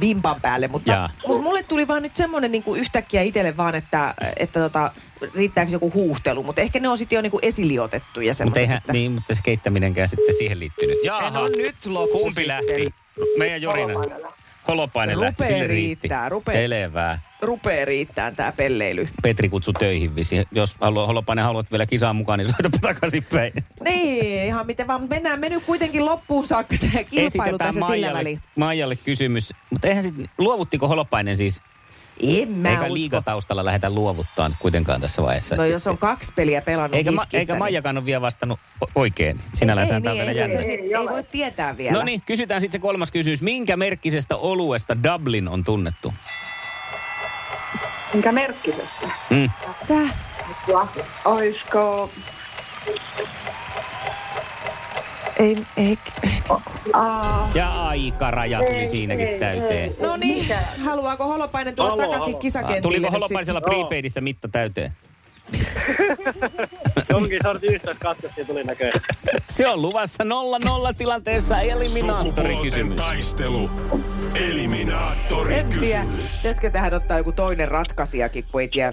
vimpan 0.00 0.40
päälle, 0.40 0.68
mutta, 0.68 0.92
Jaa. 0.92 1.10
mutta 1.26 1.42
mulle 1.42 1.62
tuli 1.62 1.88
vaan 1.88 2.02
nyt 2.02 2.16
semmoinen 2.16 2.52
niin 2.52 2.62
kuin 2.62 2.80
yhtäkkiä 2.80 3.22
itselle 3.22 3.56
vaan, 3.56 3.74
että, 3.74 4.14
että 4.36 4.60
tota, 4.60 4.90
riittääkö 5.34 5.72
joku 5.72 5.92
huuhtelu, 5.94 6.42
mutta 6.42 6.60
ehkä 6.62 6.80
ne 6.80 6.88
on 6.88 6.98
sitten 6.98 7.16
jo 7.16 7.22
niin 7.22 7.30
kuin 7.30 7.44
esiliotettu 7.44 8.20
ja 8.20 8.30
Mutta 8.30 8.34
semmoiset, 8.38 8.60
eihän, 8.60 8.76
että... 8.78 8.92
niin, 8.92 9.12
mutta 9.12 9.34
se 9.34 9.40
keittäminenkään 9.44 10.08
sitten 10.08 10.34
siihen 10.34 10.58
liittynyt. 10.60 10.98
Jaha, 11.04 11.30
No 11.30 11.48
nyt 11.48 11.86
loppu 11.86 12.18
kumpi 12.18 12.34
sitten. 12.34 12.48
lähti? 12.48 12.94
Meidän 13.38 13.62
Jorina. 13.62 13.94
Holopainen 14.68 15.20
lähti, 15.20 15.44
sille 15.44 15.66
riitti. 15.66 16.08
riittää, 16.08 16.28
rupee. 16.28 16.54
Selvää. 16.54 17.18
Rupee 17.42 17.84
riittää 17.84 18.30
tämä 18.30 18.52
pelleily. 18.52 19.02
Petri 19.22 19.48
kutsu 19.48 19.72
töihin 19.72 20.16
visi. 20.16 20.36
Jos 20.52 20.76
haluaa, 20.80 21.06
Holopainen 21.06 21.44
haluat 21.44 21.70
vielä 21.70 21.86
kisaan 21.86 22.16
mukaan, 22.16 22.38
niin 22.38 22.46
soitapa 22.52 22.78
takaisinpäin. 22.80 23.52
Niin, 23.84 24.46
ihan 24.46 24.66
miten 24.66 24.86
vaan. 24.86 25.06
Mennään 25.10 25.40
me 25.40 25.48
nyt 25.48 25.64
kuitenkin 25.64 26.04
loppuun 26.04 26.46
saakka 26.46 26.76
tämä 26.80 27.04
kilpailu 27.04 27.58
tässä 27.58 27.80
sillä 27.86 28.12
väliin. 28.12 28.40
Maijalle 28.56 28.96
kysymys. 28.96 29.52
Mutta 29.70 29.88
eihän 29.88 30.02
sitten, 30.02 30.26
luovuttiko 30.38 30.88
Holopainen 30.88 31.36
siis? 31.36 31.62
En 32.22 32.48
mä 32.50 32.68
Eikä 32.68 32.82
usko. 32.82 32.94
liigataustalla 32.94 33.64
lähdetä 33.64 33.90
luovuttaa 33.90 34.50
kuitenkaan 34.58 35.00
tässä 35.00 35.22
vaiheessa. 35.22 35.56
No 35.56 35.64
jos 35.64 35.86
on 35.86 35.98
kaksi 35.98 36.32
peliä 36.36 36.60
pelannut 36.62 36.94
eikä, 36.94 37.12
ma, 37.12 37.22
eikä 37.32 37.52
niin- 37.52 37.58
Maijakaan 37.58 37.96
ole 37.96 38.04
vielä 38.04 38.20
vastannut 38.20 38.60
o- 38.84 38.90
oikein. 38.94 39.40
Sinällänsä 39.52 39.94
ei, 39.94 40.00
tämä 40.00 40.14
niin, 40.14 40.18
vielä 40.26 40.30
ei, 40.44 40.50
jännä. 40.50 40.60
Ei 40.62 40.80
ei 40.80 40.96
ole. 40.96 41.10
voi 41.10 41.24
tietää 41.24 41.76
vielä. 41.76 41.98
No 41.98 42.02
niin, 42.04 42.22
kysytään 42.26 42.60
sitten 42.60 42.78
se 42.78 42.82
kolmas 42.82 43.10
kysymys. 43.12 43.42
Minkä 43.42 43.76
merkkisestä 43.76 44.36
oluesta 44.36 44.96
Dublin 45.02 45.48
on 45.48 45.64
tunnettu? 45.64 46.14
Minkä 48.12 48.32
merkkisestä? 48.32 49.10
Mm. 49.30 49.50
Tää. 49.88 50.08
Oisko... 51.24 52.10
Ei, 55.38 55.56
ei, 55.76 55.98
ei. 56.22 56.30
Aa, 56.92 57.50
Ja 57.54 57.86
aikaraja 57.88 58.58
tuli 58.58 58.70
Ei, 58.70 58.86
siinäkin 58.86 59.28
ei, 59.28 59.38
täyteen. 59.38 59.90
ei. 59.90 59.96
No 60.00 60.16
niin, 60.16 60.46
haluaako 60.84 61.24
Holopainen 61.26 61.74
tulla 61.74 61.88
Halo, 61.90 62.02
takaisin 62.02 62.24
halo. 62.26 62.36
Ah, 62.36 62.40
kisakentille? 62.40 62.80
Tuliko 62.80 63.10
Holopaisella 63.10 63.60
Joo. 63.66 63.70
prepaidissä 63.80 64.20
mitta 64.20 64.48
täyteen? 64.48 64.92
Jonkin 67.10 67.38
sortin 67.42 67.74
yhteiskatkostiin 67.74 68.46
tuli 68.46 68.64
näköjään. 68.64 69.00
Se 69.50 69.68
on 69.68 69.82
luvassa 69.82 70.24
0-0 70.24 70.94
tilanteessa 70.98 71.60
eliminaattorikysymys. 71.60 72.96
taistelu. 72.96 73.70
Eliminaattori 74.34 75.54
En 75.58 75.66
tiedä, 75.68 76.00
kysymys. 76.04 76.36
pitäisikö 76.36 76.70
tähän 76.70 76.94
ottaa 76.94 77.18
joku 77.18 77.32
toinen 77.32 77.68
ratkaisijakin, 77.68 78.44
kun 78.52 78.60
ei 78.60 78.68
tiedä. 78.68 78.92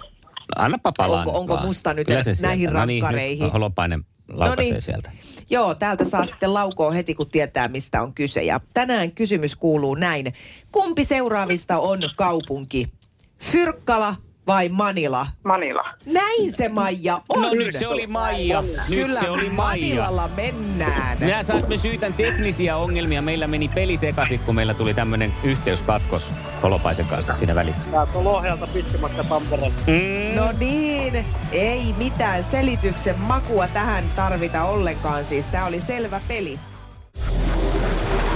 Annapa 0.56 0.92
palaa 0.98 1.20
Onko- 1.20 1.32
nyt 1.32 1.38
onko 1.40 1.54
vaan. 1.54 1.66
musta 1.66 1.94
nyt 1.94 2.08
Kyllä 2.08 2.24
se 2.24 2.32
näihin 2.42 2.60
sieltä. 2.60 2.80
No 2.80 2.86
niin, 2.86 3.04
rankkareihin? 3.04 3.44
nyt 3.44 3.54
Holopainen 3.54 4.06
laukaisee 4.30 4.66
Noniin. 4.66 4.82
sieltä. 4.82 5.12
Joo, 5.50 5.76
täältä 5.76 6.06
saa 6.06 6.26
sitten 6.26 6.54
laukoa 6.54 6.92
heti, 6.92 7.16
kun 7.16 7.30
tietää, 7.30 7.68
mistä 7.68 8.02
on 8.02 8.14
kyse. 8.14 8.44
Ja 8.44 8.60
tänään 8.74 9.12
kysymys 9.12 9.56
kuuluu 9.56 9.96
näin. 9.96 10.34
Kumpi 10.72 11.04
seuraavista 11.06 11.80
on 11.80 12.00
kaupunki? 12.16 12.92
Fyrkkala 13.40 14.16
vai 14.48 14.70
Manila? 14.70 15.28
Manila. 15.44 15.84
Näin 16.06 16.52
se 16.52 16.70
Maija 16.70 17.22
on. 17.30 17.42
No 17.42 17.54
nyt 17.54 17.74
se 17.76 17.88
oli 17.88 18.08
Maija. 18.08 18.62
Nyt 18.62 18.80
Kyllä 18.90 19.20
se 19.20 19.30
oli 19.30 19.50
Maija. 19.50 19.96
Manilalla 19.96 20.30
mennään. 20.36 21.18
Minä 21.20 21.44
saat, 21.44 21.68
me 21.68 21.78
syytän 21.78 22.14
teknisiä 22.14 22.78
ongelmia. 22.78 23.22
Meillä 23.22 23.48
meni 23.48 23.68
peli 23.68 23.98
sekaisin, 23.98 24.40
kun 24.40 24.56
meillä 24.56 24.74
tuli 24.74 24.94
tämmöinen 24.94 25.34
yhteyskatkos 25.44 26.34
Holopaisen 26.64 27.06
kanssa 27.06 27.34
siinä 27.34 27.56
välissä. 27.56 27.92
Tää 27.92 28.08
on 28.16 28.24
Lohjalta 28.24 28.68
pitkämatka 28.68 29.24
Tampereelle. 29.24 30.36
No 30.36 30.54
niin, 30.60 31.26
ei 31.52 31.82
mitään 31.98 32.44
selityksen 32.44 33.20
makua 33.20 33.68
tähän 33.68 34.04
tarvita 34.16 34.64
ollenkaan. 34.64 35.26
Siis 35.26 35.48
tämä 35.48 35.66
oli 35.66 35.80
selvä 35.80 36.22
peli. 36.28 36.60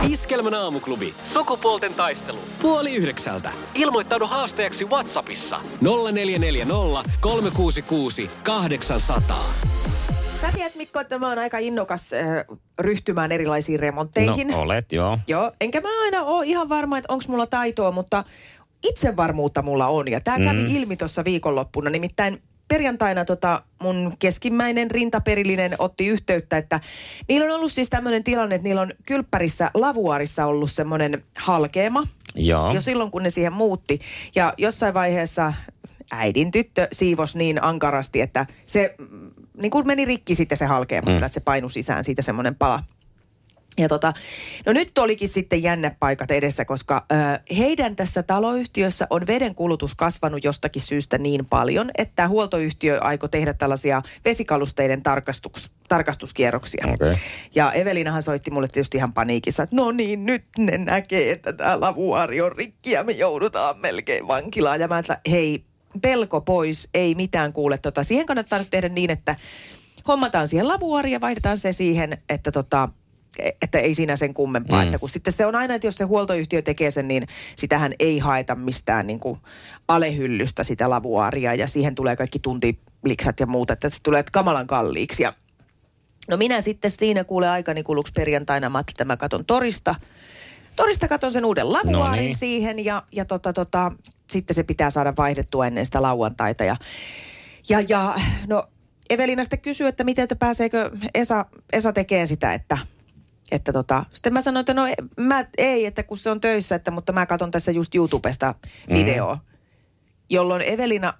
Iskelmän 0.09 0.53
aamuklubi. 0.53 1.13
Sukupuolten 1.33 1.93
taistelu. 1.93 2.39
Puoli 2.61 2.95
yhdeksältä. 2.95 3.51
Ilmoittaudu 3.75 4.27
haastajaksi 4.27 4.85
Whatsappissa. 4.85 5.59
0440 5.81 7.09
366 7.21 8.29
800. 8.43 9.43
Sä 10.41 10.51
tiedät 10.55 10.75
Mikko, 10.75 10.99
että 10.99 11.19
mä 11.19 11.29
oon 11.29 11.39
aika 11.39 11.57
innokas 11.57 12.13
äh, 12.13 12.57
ryhtymään 12.79 13.31
erilaisiin 13.31 13.79
remontteihin. 13.79 14.47
No 14.47 14.61
olet, 14.61 14.91
joo. 14.91 15.19
Joo, 15.27 15.51
enkä 15.61 15.81
mä 15.81 16.03
aina 16.03 16.23
ole 16.23 16.45
ihan 16.45 16.69
varma, 16.69 16.97
että 16.97 17.13
onko 17.13 17.25
mulla 17.27 17.47
taitoa, 17.47 17.91
mutta 17.91 18.23
itsevarmuutta 18.83 19.61
mulla 19.61 19.87
on. 19.87 20.11
Ja 20.11 20.21
tämä 20.21 20.37
kävi 20.37 20.75
ilmi 20.75 20.97
tuossa 20.97 21.25
viikonloppuna. 21.25 21.89
Nimittäin 21.89 22.41
perjantaina 22.67 23.25
tota 23.25 23.61
mun 23.81 24.13
keskimmäinen 24.19 24.91
rintaperillinen 24.91 25.75
otti 25.79 26.07
yhteyttä, 26.07 26.57
että 26.57 26.79
niillä 27.29 27.45
on 27.45 27.55
ollut 27.55 27.71
siis 27.71 27.89
tämmöinen 27.89 28.23
tilanne, 28.23 28.55
että 28.55 28.67
niillä 28.67 28.81
on 28.81 28.93
kylppärissä 29.07 29.71
lavuarissa 29.73 30.45
ollut 30.45 30.71
semmoinen 30.71 31.23
halkeama. 31.37 32.03
Joo. 32.35 32.73
Jo 32.73 32.81
silloin, 32.81 33.11
kun 33.11 33.23
ne 33.23 33.29
siihen 33.29 33.53
muutti. 33.53 33.99
Ja 34.35 34.53
jossain 34.57 34.93
vaiheessa 34.93 35.53
äidin 36.11 36.51
tyttö 36.51 36.87
siivos 36.91 37.35
niin 37.35 37.63
ankarasti, 37.63 38.21
että 38.21 38.45
se 38.65 38.95
mm, 38.97 39.31
niin 39.57 39.71
kuin 39.71 39.87
meni 39.87 40.05
rikki 40.05 40.35
sitten 40.35 40.57
se 40.57 40.65
halkeamasta, 40.65 41.19
mm. 41.19 41.25
että 41.25 41.33
se 41.33 41.39
painui 41.39 41.71
sisään 41.71 42.03
siitä 42.03 42.21
semmoinen 42.21 42.55
pala. 42.55 42.83
Ja 43.77 43.89
tota, 43.89 44.13
no 44.65 44.73
nyt 44.73 44.97
olikin 44.97 45.29
sitten 45.29 45.63
jännepaikat 45.63 46.31
edessä, 46.31 46.65
koska 46.65 47.05
ö, 47.11 47.15
heidän 47.57 47.95
tässä 47.95 48.23
taloyhtiössä 48.23 49.07
on 49.09 49.27
veden 49.27 49.55
kulutus 49.55 49.95
kasvanut 49.95 50.43
jostakin 50.43 50.81
syystä 50.81 51.17
niin 51.17 51.45
paljon, 51.45 51.91
että 51.97 52.27
huoltoyhtiö 52.27 52.99
aikoi 53.01 53.29
tehdä 53.29 53.53
tällaisia 53.53 54.01
vesikalusteiden 54.25 55.03
tarkastus, 55.03 55.71
tarkastuskierroksia. 55.87 56.87
Okei. 56.93 57.15
Ja 57.55 57.71
Evelinahan 57.71 58.23
soitti 58.23 58.51
mulle 58.51 58.67
tietysti 58.67 58.97
ihan 58.97 59.13
paniikissa, 59.13 59.63
että 59.63 59.75
no 59.75 59.91
niin, 59.91 60.25
nyt 60.25 60.45
ne 60.57 60.77
näkee, 60.77 61.31
että 61.31 61.53
tämä 61.53 61.79
lavuaari 61.79 62.41
on 62.41 62.51
rikki 62.51 62.91
ja 62.91 63.03
me 63.03 63.11
joudutaan 63.11 63.79
melkein 63.79 64.27
vankilaan. 64.27 64.79
Ja 64.79 64.87
mä 64.87 64.99
että 64.99 65.19
hei, 65.31 65.63
pelko 66.01 66.41
pois, 66.41 66.89
ei 66.93 67.15
mitään 67.15 67.53
kuule. 67.53 67.77
Tota, 67.77 68.03
siihen 68.03 68.25
kannattaa 68.25 68.59
nyt 68.59 68.69
tehdä 68.71 68.89
niin, 68.89 69.09
että 69.09 69.35
hommataan 70.07 70.47
siihen 70.47 70.67
lavuaari 70.67 71.11
ja 71.11 71.21
vaihdetaan 71.21 71.57
se 71.57 71.71
siihen, 71.71 72.17
että 72.29 72.51
tota, 72.51 72.89
että 73.61 73.79
ei 73.79 73.93
siinä 73.93 74.15
sen 74.15 74.33
kummempaa. 74.33 74.81
Mm. 74.81 74.85
Että 74.85 74.99
kun 74.99 75.09
sitten 75.09 75.33
se 75.33 75.45
on 75.45 75.55
aina, 75.55 75.75
että 75.75 75.87
jos 75.87 75.95
se 75.95 76.03
huoltoyhtiö 76.03 76.61
tekee 76.61 76.91
sen, 76.91 77.07
niin 77.07 77.27
sitähän 77.55 77.93
ei 77.99 78.19
haeta 78.19 78.55
mistään 78.55 79.07
niin 79.07 79.19
kuin 79.19 79.39
alehyllystä 79.87 80.63
sitä 80.63 80.89
lavuaaria 80.89 81.53
ja 81.53 81.67
siihen 81.67 81.95
tulee 81.95 82.15
kaikki 82.15 82.39
tuntiliksat 82.39 83.39
ja 83.39 83.45
muuta, 83.45 83.73
että 83.73 83.89
se 83.89 84.03
tulee 84.03 84.23
kamalan 84.31 84.67
kalliiksi. 84.67 85.23
Ja 85.23 85.33
No 86.27 86.37
minä 86.37 86.61
sitten 86.61 86.91
siinä 86.91 87.23
kuule 87.23 87.49
aikani 87.49 87.83
kuluksi 87.83 88.13
perjantaina, 88.13 88.69
mä 88.69 88.79
että 88.79 89.05
mä 89.05 89.17
katon 89.17 89.45
torista. 89.45 89.95
Torista 90.75 91.07
katon 91.07 91.33
sen 91.33 91.45
uuden 91.45 91.73
lavuaarin 91.73 92.21
No 92.21 92.21
niin. 92.21 92.35
siihen 92.35 92.85
ja, 92.85 93.03
ja 93.11 93.25
tota, 93.25 93.53
tota, 93.53 93.91
sitten 94.29 94.55
se 94.55 94.63
pitää 94.63 94.89
saada 94.89 95.13
vaihdettua 95.17 95.67
ennen 95.67 95.85
sitä 95.85 96.01
lauantaita. 96.01 96.63
Ja, 96.63 96.75
ja, 97.69 97.81
ja 97.89 98.15
no 98.47 98.67
Evelina 99.09 99.43
sitten 99.43 99.61
kysyy, 99.61 99.87
että 99.87 100.03
miten, 100.03 100.23
että 100.23 100.35
pääseekö 100.35 100.91
Esa, 101.13 101.45
Esa 101.73 101.93
tekemään 101.93 102.27
sitä, 102.27 102.53
että, 102.53 102.77
että 103.51 103.73
tota, 103.73 104.05
sitten 104.13 104.33
mä 104.33 104.41
sanoin, 104.41 104.61
että 104.61 104.73
no 104.73 104.87
mä, 105.17 105.45
ei, 105.57 105.85
että 105.85 106.03
kun 106.03 106.17
se 106.17 106.29
on 106.29 106.41
töissä, 106.41 106.75
että, 106.75 106.91
mutta 106.91 107.13
mä 107.13 107.25
katson 107.25 107.51
tässä 107.51 107.71
just 107.71 107.95
YouTubesta 107.95 108.55
videoa. 108.93 109.35
Mm. 109.35 109.41
Jolloin 110.29 110.61
Evelina 110.61 111.13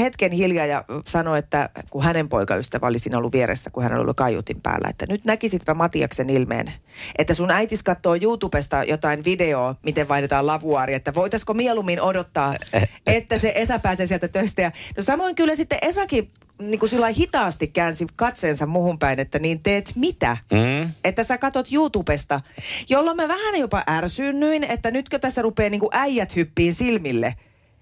hetken 0.00 0.32
hiljaa 0.32 0.66
ja 0.66 0.84
sanoi, 1.06 1.38
että 1.38 1.70
kun 1.90 2.02
hänen 2.02 2.28
poikaystävä 2.28 2.86
oli 2.86 2.98
siinä 2.98 3.18
ollut 3.18 3.32
vieressä, 3.32 3.70
kun 3.70 3.82
hän 3.82 3.92
oli 3.92 4.00
ollut 4.00 4.16
kaiutin 4.16 4.60
päällä, 4.60 4.88
että 4.90 5.06
nyt 5.08 5.24
näkisitpä 5.24 5.74
Matiaksen 5.74 6.30
ilmeen, 6.30 6.72
että 7.18 7.34
sun 7.34 7.50
äitis 7.50 7.82
katsoo 7.82 8.16
YouTubesta 8.22 8.84
jotain 8.84 9.24
videoa, 9.24 9.74
miten 9.84 10.08
vaihdetaan 10.08 10.46
lavuaari, 10.46 10.94
että 10.94 11.14
voitaisiko 11.14 11.54
mieluummin 11.54 12.00
odottaa, 12.00 12.54
että 13.06 13.38
se 13.38 13.52
Esa 13.54 13.78
pääsee 13.78 14.06
sieltä 14.06 14.28
töistä. 14.28 14.62
Ja, 14.62 14.72
no 14.96 15.02
samoin 15.02 15.34
kyllä 15.34 15.54
sitten 15.54 15.78
Esakin 15.82 16.28
niin 16.58 16.78
kuin 16.78 16.90
sillä 16.90 17.08
hitaasti 17.08 17.66
käänsi 17.66 18.06
katseensa 18.16 18.66
muhun 18.66 18.98
päin, 18.98 19.20
että 19.20 19.38
niin 19.38 19.62
teet 19.62 19.92
mitä? 19.94 20.36
Mm. 20.52 20.90
Että 21.04 21.24
sä 21.24 21.38
katot 21.38 21.72
YouTubesta, 21.72 22.40
jolloin 22.88 23.16
mä 23.16 23.28
vähän 23.28 23.60
jopa 23.60 23.82
ärsyynnyin, 23.88 24.64
että 24.64 24.90
nytkö 24.90 25.18
tässä 25.18 25.42
rupeaa 25.42 25.70
niin 25.70 25.80
kuin 25.80 25.90
äijät 25.92 26.36
hyppiin 26.36 26.74
silmille, 26.74 27.34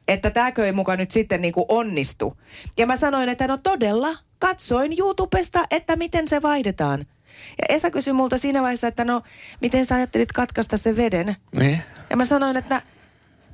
että 0.08 0.30
tääkö 0.30 0.66
ei 0.66 0.72
muka 0.72 0.96
nyt 0.96 1.10
sitten 1.10 1.40
niin 1.40 1.52
kuin 1.54 1.66
onnistu. 1.68 2.34
Ja 2.78 2.86
mä 2.86 2.96
sanoin, 2.96 3.28
että 3.28 3.46
no 3.46 3.56
todella, 3.58 4.16
katsoin 4.38 4.98
YouTubesta, 4.98 5.64
että 5.70 5.96
miten 5.96 6.28
se 6.28 6.42
vaihdetaan. 6.42 6.98
Ja 7.58 7.74
Esa 7.74 7.90
kysyi 7.90 8.12
multa 8.12 8.38
siinä 8.38 8.62
vaiheessa, 8.62 8.88
että 8.88 9.04
no, 9.04 9.22
miten 9.60 9.86
sä 9.86 9.94
ajattelit 9.94 10.32
katkaista 10.32 10.76
sen 10.76 10.96
veden? 10.96 11.36
Niin. 11.58 11.82
Ja 12.10 12.16
mä 12.16 12.24
sanoin, 12.24 12.56
että 12.56 12.82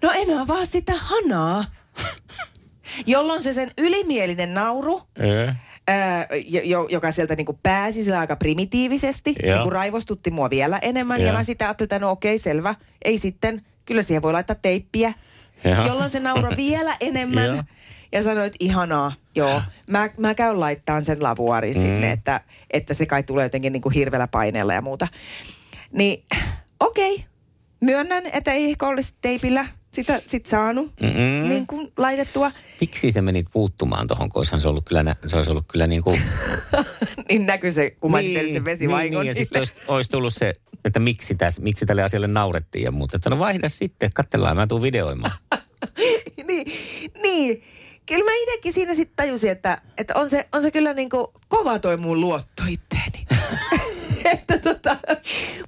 no 0.02 0.11
enää 0.14 0.46
vaan 0.46 0.66
sitä 0.66 0.92
hanaa. 0.96 1.64
Jolloin 3.06 3.42
se 3.42 3.52
sen 3.52 3.70
ylimielinen 3.78 4.54
nauru, 4.54 5.02
Ee. 5.18 5.54
ää, 5.88 6.26
jo, 6.46 6.61
jo- 6.64 6.87
joka 6.90 7.11
sieltä 7.11 7.37
niinku 7.37 7.58
pääsi 7.62 8.04
sillä 8.04 8.18
aika 8.18 8.37
primitiivisesti, 8.37 9.34
Joo. 9.42 9.54
niinku 9.54 9.70
raivostutti 9.70 10.30
mua 10.30 10.50
vielä 10.50 10.78
enemmän. 10.82 11.20
Ja 11.20 11.26
Joo. 11.26 11.37
mä 11.37 11.44
sitten 11.44 11.68
ajattelin, 11.68 11.87
että 11.87 11.99
no 11.99 12.11
okei, 12.11 12.38
selvä, 12.38 12.75
ei 13.04 13.18
sitten, 13.18 13.62
kyllä 13.84 14.02
siihen 14.02 14.23
voi 14.23 14.32
laittaa 14.32 14.56
teippiä. 14.62 15.12
Joo. 15.64 15.87
Jolloin 15.87 16.11
se 16.11 16.20
nauroi 16.20 16.56
vielä 16.66 16.96
enemmän. 17.00 17.64
Ja 18.12 18.23
sanoi, 18.23 18.46
että 18.46 18.56
ihanaa, 18.61 19.12
joo. 19.34 19.62
Mä, 19.88 20.11
mä 20.16 20.34
käyn 20.34 20.61
laittaa 20.61 21.00
sen 21.00 21.23
lavuaarin 21.23 21.75
mm. 21.75 21.80
sinne, 21.80 22.12
että, 22.12 22.40
että 22.70 22.94
se 22.94 23.06
kai 23.06 23.23
tulee 23.23 23.44
jotenkin 23.44 23.73
niinku 23.73 23.88
hirveällä 23.88 24.28
paineella 24.28 24.75
ja 24.75 24.82
muuta. 24.82 25.08
Niin 25.92 26.25
okei, 26.80 27.25
myönnän, 27.80 28.26
että 28.26 28.52
ei 28.52 28.70
ehkä 28.70 28.87
olisi 28.87 29.14
teipillä 29.20 29.66
sitä 29.94 30.20
sit 30.26 30.46
saanut 30.46 30.92
Mm-mm. 31.00 31.49
niin 31.49 31.66
kuin 31.66 31.92
laitettua. 31.96 32.50
Miksi 32.80 33.11
se 33.11 33.23
menit 33.23 33.46
puuttumaan 33.52 34.06
tuohon, 34.06 34.28
kun 34.28 34.46
se 34.46 34.68
ollut 34.68 34.84
kyllä, 34.84 35.02
nä- 35.02 35.16
se 35.26 35.37
olisi 35.37 35.50
ollut 35.50 35.64
kyllä 35.68 35.87
niin 35.87 36.02
kuin... 36.02 36.20
niin 37.28 37.46
näkyy 37.46 37.73
se, 37.73 37.90
kun 37.90 38.11
mä 38.11 38.18
niin, 38.18 38.52
sen 38.52 38.64
vesivahingon. 38.64 39.20
Niin, 39.20 39.20
niin, 39.20 39.28
ja 39.28 39.34
sitten 39.34 39.61
olisi, 39.61 39.73
olisi, 39.88 40.11
tullut 40.11 40.34
se, 40.34 40.52
että 40.85 41.00
miksi, 41.00 41.35
täs, 41.35 41.61
miksi 41.61 41.87
tälle 41.87 42.03
asialle 42.03 42.26
naurettiin 42.26 42.85
ja 42.85 42.91
muuta. 42.91 43.17
Että 43.17 43.31
no 43.31 43.38
vaihda 43.38 43.69
sitten, 43.69 44.11
katsellaan, 44.14 44.57
mä 44.57 44.67
tuun 44.67 44.83
videoimaan. 44.83 45.37
niin, 46.49 46.73
niin. 47.23 47.62
Kyllä 48.07 48.25
mä 48.25 48.31
itsekin 48.43 48.73
siinä 48.73 48.95
sitten 48.95 49.17
tajusin, 49.17 49.50
että, 49.50 49.81
että 49.99 50.14
on, 50.17 50.29
se, 50.31 50.49
on 50.53 50.62
se 50.62 50.71
kyllä 50.71 50.93
niin 50.95 51.11
kuin 51.11 51.26
kova 51.49 51.79
toi 51.79 51.97
mun 51.97 52.21
luotto 52.21 52.62
itteeni. 52.69 53.26
että 54.35 54.59
tota, 54.59 54.97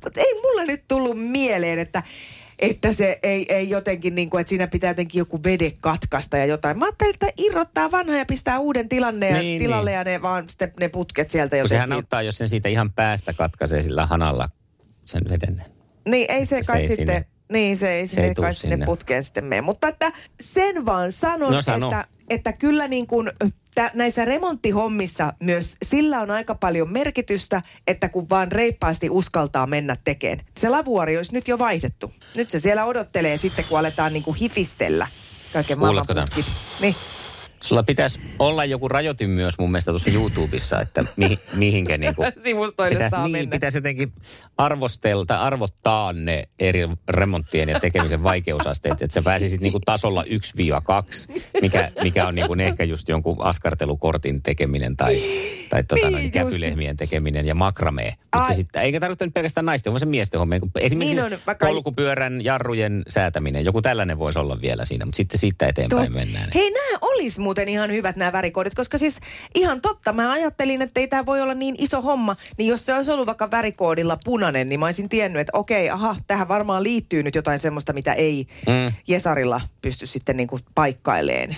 mutta 0.05 0.21
ei 0.21 0.35
mulla 0.43 0.65
nyt 0.65 0.85
tullut 0.89 1.19
mieleen, 1.31 1.79
että, 1.79 2.03
että 2.59 2.93
se 2.93 3.19
ei, 3.23 3.55
ei 3.55 3.71
jotenkin 3.71 4.15
niin 4.15 4.31
kuin, 4.31 4.41
että 4.41 4.49
siinä 4.49 4.67
pitää 4.67 4.91
jotenkin 4.91 5.19
joku 5.19 5.41
vede 5.45 5.73
katkaista 5.81 6.37
ja 6.37 6.45
jotain. 6.45 6.79
Mä 6.79 6.85
ajattelin, 6.85 7.15
että 7.15 7.27
irrottaa 7.39 7.91
vanha 7.91 8.17
ja 8.17 8.27
pistää 8.27 8.59
uuden 8.59 8.89
tilanne 8.89 9.31
ja, 9.31 9.39
Niin, 9.39 9.63
tilalle 9.63 9.91
niin. 9.91 9.99
ja 9.99 10.05
ne 10.05 10.23
vaan 10.23 10.49
sitten 10.49 10.73
ne 10.81 10.89
putket 10.89 11.31
sieltä 11.31 11.57
jotenkin. 11.57 11.69
sehän 11.71 11.93
auttaa, 11.93 12.23
jos 12.23 12.39
sen 12.39 12.49
siitä 12.49 12.69
ihan 12.69 12.93
päästä 12.93 13.33
katkaisee 13.33 13.83
sillä 13.83 14.07
hanalla 14.07 14.49
sen 15.07 15.23
veden. 15.31 15.65
Niin, 16.09 16.31
ei 16.31 16.47
se, 16.47 16.63
Se 16.63 16.73
kai 16.73 16.81
ei 16.83 16.89
sitten, 16.89 17.07
sinne- 17.07 17.27
niin 17.53 17.77
se 17.77 17.93
ei 17.93 18.07
se 18.07 18.21
ei 18.21 18.35
kai 18.35 18.55
sinne 18.55 18.75
sinne. 18.77 18.87
putkeen 18.87 19.25
sitten 19.25 19.45
mene. 19.45 19.61
Mutta 19.61 19.89
että 19.89 20.13
sen 20.41 20.87
vaan 20.87 21.13
sanon, 21.13 21.53
No 21.53 21.63
sano. 21.63 21.87
että, 21.87 22.05
että 22.31 22.53
kyllä 22.53 22.89
niin 22.89 23.07
kuin 23.07 23.31
tä, 23.75 23.91
näissä 23.95 24.25
remonttihommissa 24.25 25.33
myös 25.43 25.77
sillä 25.83 26.21
on 26.21 26.31
aika 26.31 26.55
paljon 26.55 26.93
merkitystä, 26.93 27.63
että 27.87 28.09
kun 28.09 28.29
vaan 28.29 28.53
reippaasti 28.53 29.11
uskaltaa 29.11 29.67
mennä 29.67 29.97
tekemään. 30.05 30.47
Se 30.57 30.69
lavuari 30.69 31.17
olisi 31.17 31.33
nyt 31.33 31.49
jo 31.49 31.59
vaihdettu. 31.59 32.13
Nyt 32.35 32.51
se 32.51 32.61
siellä 32.61 32.85
odottelee 32.85 33.37
sitten, 33.37 33.65
kun 33.69 33.79
aletaan 33.79 34.13
niin 34.13 34.23
kuin 34.23 34.37
hifistellä 34.37 35.07
kaiken 35.53 35.79
maailman 35.79 36.07
Kuuletko 36.07 36.15
tämän? 36.15 36.29
putkit. 36.35 36.55
Niin. 36.81 36.95
Sulla 37.63 37.83
pitäisi 37.83 38.21
olla 38.39 38.65
joku 38.65 38.89
rajoitin 38.89 39.31
myös 39.31 39.59
mun 39.59 39.71
mielestä 39.71 39.93
tuossa 39.93 40.11
YouTubessa, 40.11 40.81
että 40.81 41.05
mi, 41.17 41.39
mihinkä 41.55 41.99
niinku... 41.99 42.23
Sivustoille 42.43 42.95
pitäisi, 42.95 43.11
saa 43.11 43.23
niin, 43.23 43.33
mennä. 43.33 43.51
pitäisi 43.51 43.77
jotenkin 43.79 44.13
arvostelta, 44.59 45.41
arvottaa 45.41 46.13
ne 46.13 46.43
eri 46.59 46.89
remonttien 47.09 47.69
ja 47.69 47.81
tekemisen 47.81 48.23
vaikeusasteet, 48.23 49.03
että 49.03 49.15
sä 49.15 49.23
pääsisit 49.23 49.61
niinku 49.61 49.81
tasolla 49.85 50.23
1-2, 50.23 50.27
mikä, 51.63 51.93
mikä 52.03 52.27
on 52.27 52.35
niinku 52.35 52.55
ehkä 52.59 52.85
just 52.85 53.09
jonkun 53.09 53.37
askartelukortin 53.41 54.43
tekeminen 54.43 54.97
tai, 54.97 55.17
tai 55.71 55.85
tota 55.85 56.07
Niin, 56.07 56.13
noin, 56.13 56.31
käpylehmien 56.33 56.97
tekeminen 56.97 57.47
ja 57.47 57.55
makramee. 57.55 58.15
Mutta 58.37 58.55
sitten, 58.55 58.83
eikä 58.83 59.01
tarvitse 59.01 59.25
nyt 59.25 59.35
pelkästään 59.35 59.67
naisten, 59.67 59.93
vaan 59.93 60.01
se 60.01 60.07
miesten 60.07 60.41
hommia. 60.41 60.61
Kun 60.61 60.71
Esimerkiksi 60.81 61.15
Niin 61.15 61.25
on, 61.33 61.39
vaikka- 61.47 61.67
polkupyörän 61.67 62.45
jarrujen 62.45 63.03
säätäminen, 63.09 63.65
joku 63.65 63.83
tällainen 63.83 64.19
voisi 64.19 64.39
olla 64.39 64.61
vielä 64.61 64.85
siinä, 64.85 65.05
mutta 65.05 65.17
sitten 65.17 65.41
siitä 65.41 65.67
eteenpäin 65.67 66.13
Tot- 66.13 66.15
mennään. 66.15 66.51
Hei, 66.55 66.71
nämä 66.71 66.99
olisi 67.01 67.41
muuten 67.47 67.69
ihan 67.69 67.91
hyvät 67.91 68.17
nämä 68.17 68.33
värikoodit, 68.33 68.75
koska 68.75 68.99
siis 68.99 69.21
ihan 69.55 69.81
totta, 69.81 70.13
mä 70.13 70.33
ajattelin, 70.33 70.83
että 70.83 71.01
ei 71.01 71.09
tämä 71.09 71.27
voi 71.27 71.41
olla 71.41 71.55
niin 71.55 71.75
iso 71.79 72.03
homma, 72.03 72.37
niin 72.59 72.69
jos 72.69 72.87
se 72.87 72.95
olisi 72.95 73.11
ollut 73.11 73.27
vaikka 73.27 73.51
värikoodilla 73.51 74.19
punainen, 74.25 74.69
niin 74.69 74.81
mä 74.81 74.87
olisin 74.87 75.09
tiennyt, 75.09 75.41
että 75.41 75.59
okei, 75.59 75.91
aha, 75.91 76.17
tähän 76.27 76.49
varmaan 76.49 76.83
liittyy 76.83 77.23
nyt 77.23 77.35
jotain 77.35 77.59
semmoista, 77.59 77.93
mitä 77.93 78.13
ei 78.13 78.47
Mm. 78.67 78.93
Jesarilla 79.09 79.61
pysty 79.83 80.07
sitten 80.07 80.37
niinku 80.37 80.59
paikkaileen. 80.75 81.57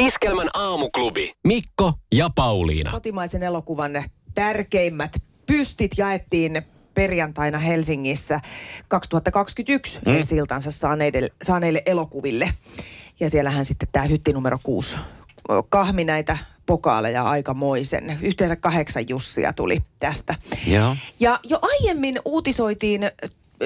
Iskelmän 0.00 0.48
aamuklubi. 0.54 1.32
Mikko 1.44 1.92
ja 2.12 2.30
Pauliina. 2.34 2.90
Kotimaisen 2.90 3.42
elokuvan 3.42 4.04
tärkeimmät 4.34 5.22
pystit 5.46 5.90
jaettiin 5.98 6.62
perjantaina 6.94 7.58
Helsingissä 7.58 8.40
2021 8.88 9.98
mm. 10.06 10.36
iltansa 10.38 10.70
saaneille, 10.70 11.28
saaneille 11.42 11.82
elokuville. 11.86 12.50
Ja 13.22 13.30
siellähän 13.30 13.64
sitten 13.64 13.88
tämä 13.92 14.06
hytti 14.06 14.32
numero 14.32 14.58
kuusi 14.62 14.96
kahmi 15.68 16.04
näitä 16.04 16.38
pokaaleja 16.66 17.22
aikamoisen. 17.22 18.18
Yhteensä 18.22 18.56
kahdeksan 18.56 19.04
Jussia 19.08 19.52
tuli 19.52 19.82
tästä. 19.98 20.34
Joo. 20.66 20.96
Ja 21.20 21.38
jo 21.44 21.58
aiemmin 21.62 22.20
uutisoitiin 22.24 23.10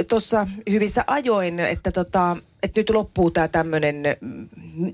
tuossa 0.09 0.47
hyvissä 0.71 1.05
ajoin, 1.07 1.61
että, 1.61 1.93
tota, 1.93 2.37
että 2.62 2.81
nyt 2.81 2.91
loppuu 2.91 3.31
tämä 3.31 3.49
tämmöinen 3.49 4.03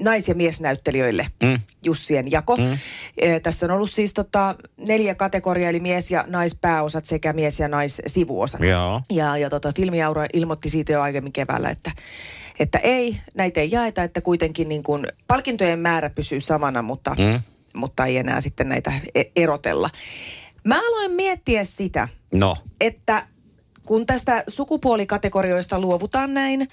nais- 0.02 0.28
ja 0.28 0.34
miesnäyttelijöille 0.34 1.26
Mm. 1.42 1.60
Jussien 1.84 2.30
jako. 2.30 2.56
Mm. 2.56 2.78
E, 3.18 3.40
tässä 3.40 3.66
on 3.66 3.70
ollut 3.72 3.90
siis 3.90 4.14
tota, 4.14 4.54
neljä 4.76 5.14
kategoriaa, 5.14 5.70
eli 5.70 5.80
mies- 5.80 6.10
ja 6.10 6.24
naispääosat 6.28 7.06
sekä 7.06 7.32
mies- 7.32 7.60
ja 7.60 7.68
naissivuosat. 7.68 8.60
Joo. 8.60 9.02
Ja, 9.10 9.36
ja 9.36 9.50
tota, 9.50 9.72
Filmiaura 9.76 10.26
ilmoitti 10.32 10.70
siitä 10.70 10.92
jo 10.92 11.00
aiemmin 11.02 11.32
keväällä, 11.32 11.70
että, 11.70 11.90
että 12.60 12.78
ei, 12.78 13.20
näitä 13.34 13.60
ei 13.60 13.70
jaeta, 13.70 14.02
että 14.02 14.20
kuitenkin 14.20 14.68
niin 14.68 14.82
kuin 14.82 15.06
palkintojen 15.26 15.78
määrä 15.78 16.10
pysyy 16.10 16.40
samana, 16.40 16.82
mutta, 16.82 17.16
Mm. 17.18 17.40
mutta 17.74 18.04
ei 18.06 18.16
enää 18.16 18.40
sitten 18.40 18.68
näitä 18.68 18.92
e- 19.14 19.22
erotella. 19.36 19.90
Mä 20.64 20.78
aloin 20.88 21.10
miettiä 21.10 21.64
sitä, 21.64 22.08
No, 22.32 22.56
että 22.80 23.26
kun 23.92 24.06
tästä 24.06 24.44
sukupuolikategorioista 24.48 25.80
luovutaan 25.80 26.34
näin, 26.34 26.68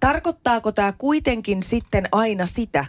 tarkoittaako 0.00 0.72
tämä 0.72 0.92
kuitenkin 0.92 1.62
sitten 1.62 2.08
aina 2.12 2.46
sitä, 2.46 2.84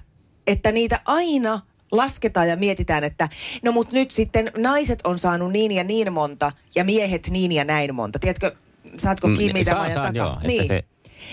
että 0.47 0.71
niitä 0.71 0.99
aina 1.05 1.59
lasketaan 1.91 2.49
ja 2.49 2.55
mietitään, 2.55 3.03
että 3.03 3.29
no 3.61 3.71
mut 3.71 3.91
nyt 3.91 4.11
sitten 4.11 4.51
naiset 4.57 4.99
on 5.03 5.19
saanut 5.19 5.51
niin 5.51 5.71
ja 5.71 5.83
niin 5.83 6.13
monta 6.13 6.51
ja 6.75 6.83
miehet 6.83 7.29
niin 7.29 7.51
ja 7.51 7.63
näin 7.63 7.95
monta. 7.95 8.19
Tiedätkö, 8.19 8.51
saatko 8.97 9.27
Mm, 9.27 9.37
kiinni 9.37 9.63
mä 9.63 9.63
saan, 9.63 9.91
saan, 9.91 10.13
takaa? 10.13 10.41
joo, 10.43 10.51
että 10.53 10.67
se 10.67 10.83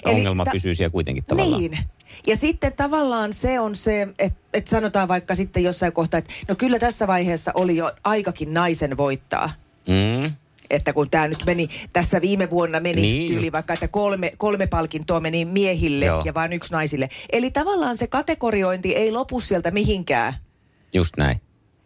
ongelma 0.04 0.44
pysyy 0.52 0.74
siellä 0.74 0.92
kuitenkin 0.92 1.24
tavallaan. 1.24 1.60
Niin. 1.60 1.78
Ja 2.26 2.36
sitten 2.36 2.72
tavallaan 2.72 3.32
se 3.32 3.60
on 3.60 3.74
se, 3.74 4.08
että 4.18 4.40
et 4.54 4.66
sanotaan 4.66 5.08
vaikka 5.08 5.34
sitten 5.34 5.64
jossain 5.64 5.92
kohtaa, 5.92 6.18
että 6.18 6.30
no 6.48 6.54
kyllä 6.54 6.78
tässä 6.78 7.06
vaiheessa 7.06 7.52
oli 7.54 7.76
jo 7.76 7.92
aikakin 8.04 8.54
naisen 8.54 8.96
voittaa. 8.96 9.50
Mm. 9.88 10.32
Että 10.70 10.92
kun 10.92 11.10
tämä 11.10 11.28
nyt 11.28 11.46
meni, 11.46 11.68
tässä 11.92 12.20
viime 12.20 12.50
vuonna 12.50 12.80
meni 12.80 13.02
Niin, 13.02 13.28
tyyli 13.32 13.46
just. 13.46 13.52
vaikka, 13.52 13.72
että 13.72 13.88
kolme, 13.88 14.32
kolme 14.38 14.66
palkintoa 14.66 15.20
meni 15.20 15.44
miehille 15.44 16.04
Joo. 16.04 16.22
Ja 16.24 16.34
vain 16.34 16.52
yksi 16.52 16.72
naisille. 16.72 17.08
Eli 17.32 17.50
tavallaan 17.50 17.96
se 17.96 18.06
kategoriointi 18.06 18.96
ei 18.96 19.12
lopu 19.12 19.40
sieltä 19.40 19.70
mihinkään. 19.70 20.34
Just 20.94 21.16
näin. 21.16 21.36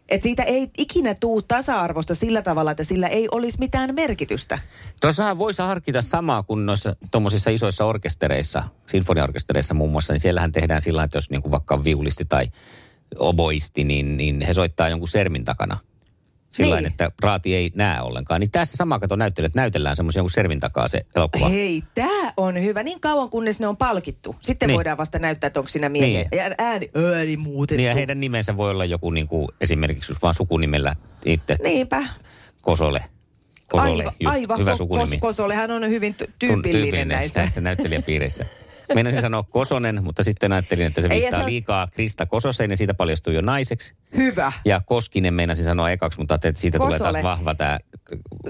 Että 0.09 0.23
siitä 0.23 0.43
ei 0.43 0.69
ikinä 0.77 1.15
tuu 1.19 1.41
tasa-arvosta 1.41 2.15
sillä 2.15 2.41
tavalla, 2.41 2.71
että 2.71 2.83
sillä 2.83 3.07
ei 3.07 3.27
olisi 3.31 3.59
mitään 3.59 3.95
merkitystä. 3.95 4.59
Tuossahan 5.01 5.37
voisi 5.37 5.61
harkita 5.61 6.01
samaa 6.01 6.43
kuin 6.43 6.65
noissa 6.65 6.95
tuommoisissa 7.11 7.49
isoissa 7.51 7.85
orkestereissa, 7.85 8.63
sinfoniaorkestereissa 8.87 9.73
muun 9.73 9.91
muassa, 9.91 10.13
niin 10.13 10.19
siellähän 10.19 10.51
tehdään 10.51 10.81
sillä 10.81 11.03
että 11.03 11.17
jos 11.17 11.29
niin 11.29 11.51
vaikka 11.51 11.75
on 11.75 11.83
viulisti 11.83 12.25
tai 12.25 12.45
oboisti, 13.19 13.83
niin, 13.83 14.17
niin 14.17 14.41
he 14.41 14.53
soittaa 14.53 14.89
jonkun 14.89 15.07
sermin 15.07 15.43
takana. 15.43 15.77
Sillä 16.55 16.75
Niin. 16.75 16.87
että 16.87 17.11
raati 17.21 17.55
ei 17.55 17.71
näe 17.75 18.01
ollenkaan. 18.01 18.39
Niin 18.41 18.51
tässä 18.51 18.77
sama 18.77 18.99
kato 18.99 19.15
näyttelijät 19.15 19.55
näytellään 19.55 19.95
semmoisen 19.95 20.19
jonkun 20.19 20.31
sermin 20.31 20.59
takaa 20.59 20.87
se 20.87 21.01
elokuva. 21.15 21.49
Hei, 21.49 21.83
tämä 21.95 22.33
on 22.37 22.61
hyvä. 22.61 22.83
Niin 22.83 22.99
kauan 22.99 23.29
kunnes 23.29 23.59
ne 23.59 23.67
on 23.67 23.77
palkittu. 23.77 24.35
Sitten 24.41 24.67
Niin. 24.67 24.75
voidaan 24.75 24.97
vasta 24.97 25.19
näyttää, 25.19 25.47
että 25.47 25.59
onko 25.59 25.67
siinä 25.69 25.89
miehiä. 25.89 26.19
Niin. 26.31 26.39
Ja 26.39 26.55
ääni, 26.57 26.89
ääni 27.15 27.37
muutettu. 27.37 27.77
Niin 27.77 27.87
ja 27.87 27.93
heidän 27.93 28.19
nimensä 28.19 28.57
voi 28.57 28.71
olla 28.71 28.85
joku 28.85 29.09
niin 29.09 29.27
kuin, 29.27 29.47
esimerkiksi 29.61 30.11
just 30.11 30.21
vaan 30.21 30.33
sukunimellä 30.33 30.95
itse 31.25 31.55
Niinpä. 31.63 32.03
Kosole. 32.61 33.03
Kosole, 33.69 33.91
aivan, 33.91 34.13
just 34.19 34.35
aivan 34.35 34.59
hyvä 34.59 34.75
sukunimi. 34.75 35.15
Kos- 35.15 35.19
Kosolle 35.19 35.55
hän 35.55 35.71
on 35.71 35.89
hyvin 35.89 36.15
ty- 36.23 36.25
Tun- 36.27 36.61
tyypillinen, 36.61 37.07
näissä. 37.07 37.39
näissä 37.39 37.61
näyttelijäpiireissä. 37.61 38.45
Meinasin 38.93 39.21
sanoa 39.21 39.43
Kosonen, 39.43 40.03
mutta 40.03 40.23
sitten 40.23 40.51
ajattelin, 40.51 40.85
että 40.85 41.01
se 41.01 41.09
viittaa 41.09 41.39
se 41.39 41.45
liikaa 41.45 41.87
Krista 41.91 42.25
Kososeen 42.25 42.71
ja 42.71 42.77
siitä 42.77 42.93
paljastui 42.93 43.35
jo 43.35 43.41
naiseksi. 43.41 43.95
Hyvä. 44.17 44.51
Ja 44.65 44.81
Koskinen 44.85 45.33
meinasin 45.33 45.65
sanoa 45.65 45.91
ekaksi, 45.91 46.19
mutta 46.19 46.35
että 46.35 46.53
siitä 46.55 46.77
tulee 46.79 46.91
Kosole. 46.99 47.11
taas 47.11 47.23
vahva 47.23 47.55
tämä 47.55 47.79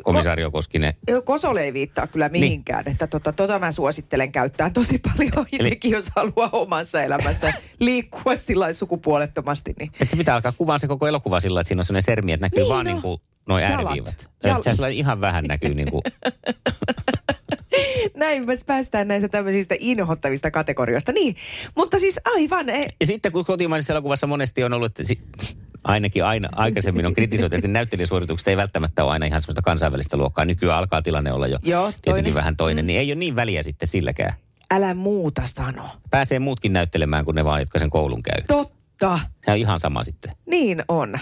komisario 0.03 0.51
Koskinen. 0.51 0.93
Joo, 1.07 1.21
Kosole 1.21 1.61
ei 1.61 1.73
viittaa 1.73 2.07
kyllä 2.07 2.29
mihinkään, 2.29 2.85
niin. 2.85 2.91
että 2.91 3.07
tota, 3.07 3.33
tota 3.33 3.59
mä 3.59 3.71
suosittelen 3.71 4.31
käyttää 4.31 4.69
tosi 4.69 4.97
paljon 4.97 5.45
itsekin, 5.51 5.91
jos 5.91 6.09
haluaa 6.15 6.49
omassa 6.51 7.01
elämässä 7.01 7.53
liikkua 7.79 8.35
sillä 8.35 8.73
sukupuolettomasti. 8.73 9.73
Niin. 9.79 9.91
Että 9.93 10.09
se 10.11 10.17
pitää 10.17 10.35
alkaa 10.35 10.51
kuvaa 10.51 10.77
se 10.77 10.87
koko 10.87 11.07
elokuva 11.07 11.39
sillä, 11.39 11.61
että 11.61 11.67
siinä 11.67 11.81
on 11.81 11.85
sellainen 11.85 12.03
sermi, 12.05 12.33
että 12.33 12.45
näkyy 12.45 12.59
Niin, 12.59 12.69
vaan 12.69 12.85
no. 12.85 12.91
niin 12.91 13.01
kuin 13.01 13.21
noin 13.47 13.63
ääriviivat. 13.63 14.29
Jalat. 14.43 14.67
Että 14.67 14.75
se 14.75 14.91
ihan 14.91 15.21
vähän 15.21 15.43
näkyy 15.43 15.73
niin 15.73 15.91
kuin, 15.91 16.01
Näin 18.15 18.45
me 18.45 18.53
päästään 18.65 19.07
näistä 19.07 19.29
tämmöisistä 19.29 19.75
inhottavista 19.79 20.51
kategorioista. 20.51 21.11
Niin, 21.11 21.35
mutta 21.75 21.99
siis 21.99 22.19
aivan, 22.35 22.69
e, 22.69 22.85
Ja 22.99 23.05
sitten 23.05 23.31
kun 23.31 23.45
kotimaisessa 23.45 23.93
elokuvassa 23.93 24.27
monesti 24.27 24.63
on 24.63 24.73
ollut, 24.73 24.85
että 24.85 25.03
si- 25.03 25.19
ainakin 25.83 26.25
aina 26.25 26.49
aikaisemmin 26.55 27.05
on 27.05 27.13
kritisoitu, 27.13 27.55
että 27.55 27.67
näyttelijäsuoritukset 27.67 28.47
ei 28.47 28.57
välttämättä 28.57 29.03
ole 29.03 29.11
aina 29.11 29.25
ihan 29.25 29.41
semmoista 29.41 29.61
kansainvälistä 29.61 30.17
luokkaa. 30.17 30.45
Nykyään 30.45 30.77
alkaa 30.79 31.01
tilanne 31.01 31.33
olla 31.33 31.47
jo 31.47 31.57
Joo, 31.63 31.83
tietenkin 31.83 32.13
toinen. 32.13 32.33
vähän 32.33 32.57
toinen, 32.57 32.87
niin 32.87 32.99
ei 32.99 33.09
ole 33.09 33.15
niin 33.15 33.35
väliä 33.35 33.63
sitten 33.63 33.87
silläkään. 33.87 34.33
älä 34.71 34.93
muuta 34.93 35.41
sano. 35.45 35.89
Pääsee 36.09 36.39
muutkin 36.39 36.73
näyttelemään 36.73 37.25
kuin 37.25 37.35
ne 37.35 37.43
vaan, 37.43 37.61
jotka 37.61 37.79
sen 37.79 37.89
koulun 37.89 38.23
käy. 38.23 38.41
Totta, 38.47 39.19
Se 39.45 39.51
on 39.51 39.57
ihan 39.57 39.79
sama 39.79 40.03
sitten. 40.03 40.31
niin 40.47 40.83
on. 40.87 41.19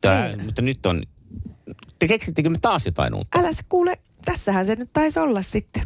Tää, 0.00 0.28
Niin. 0.28 0.44
Mutta 0.44 0.62
nyt 0.62 0.86
on, 0.86 1.02
te 1.98 2.08
keksittekö 2.08 2.50
me 2.50 2.58
taas 2.62 2.86
jotain 2.86 3.14
uutta? 3.14 3.38
Älä 3.38 3.52
se 3.52 3.62
kuule, 3.68 3.98
tässähän 4.24 4.66
se 4.66 4.74
nyt 4.74 4.88
taisi 4.92 5.20
olla 5.20 5.42
sitten. 5.42 5.82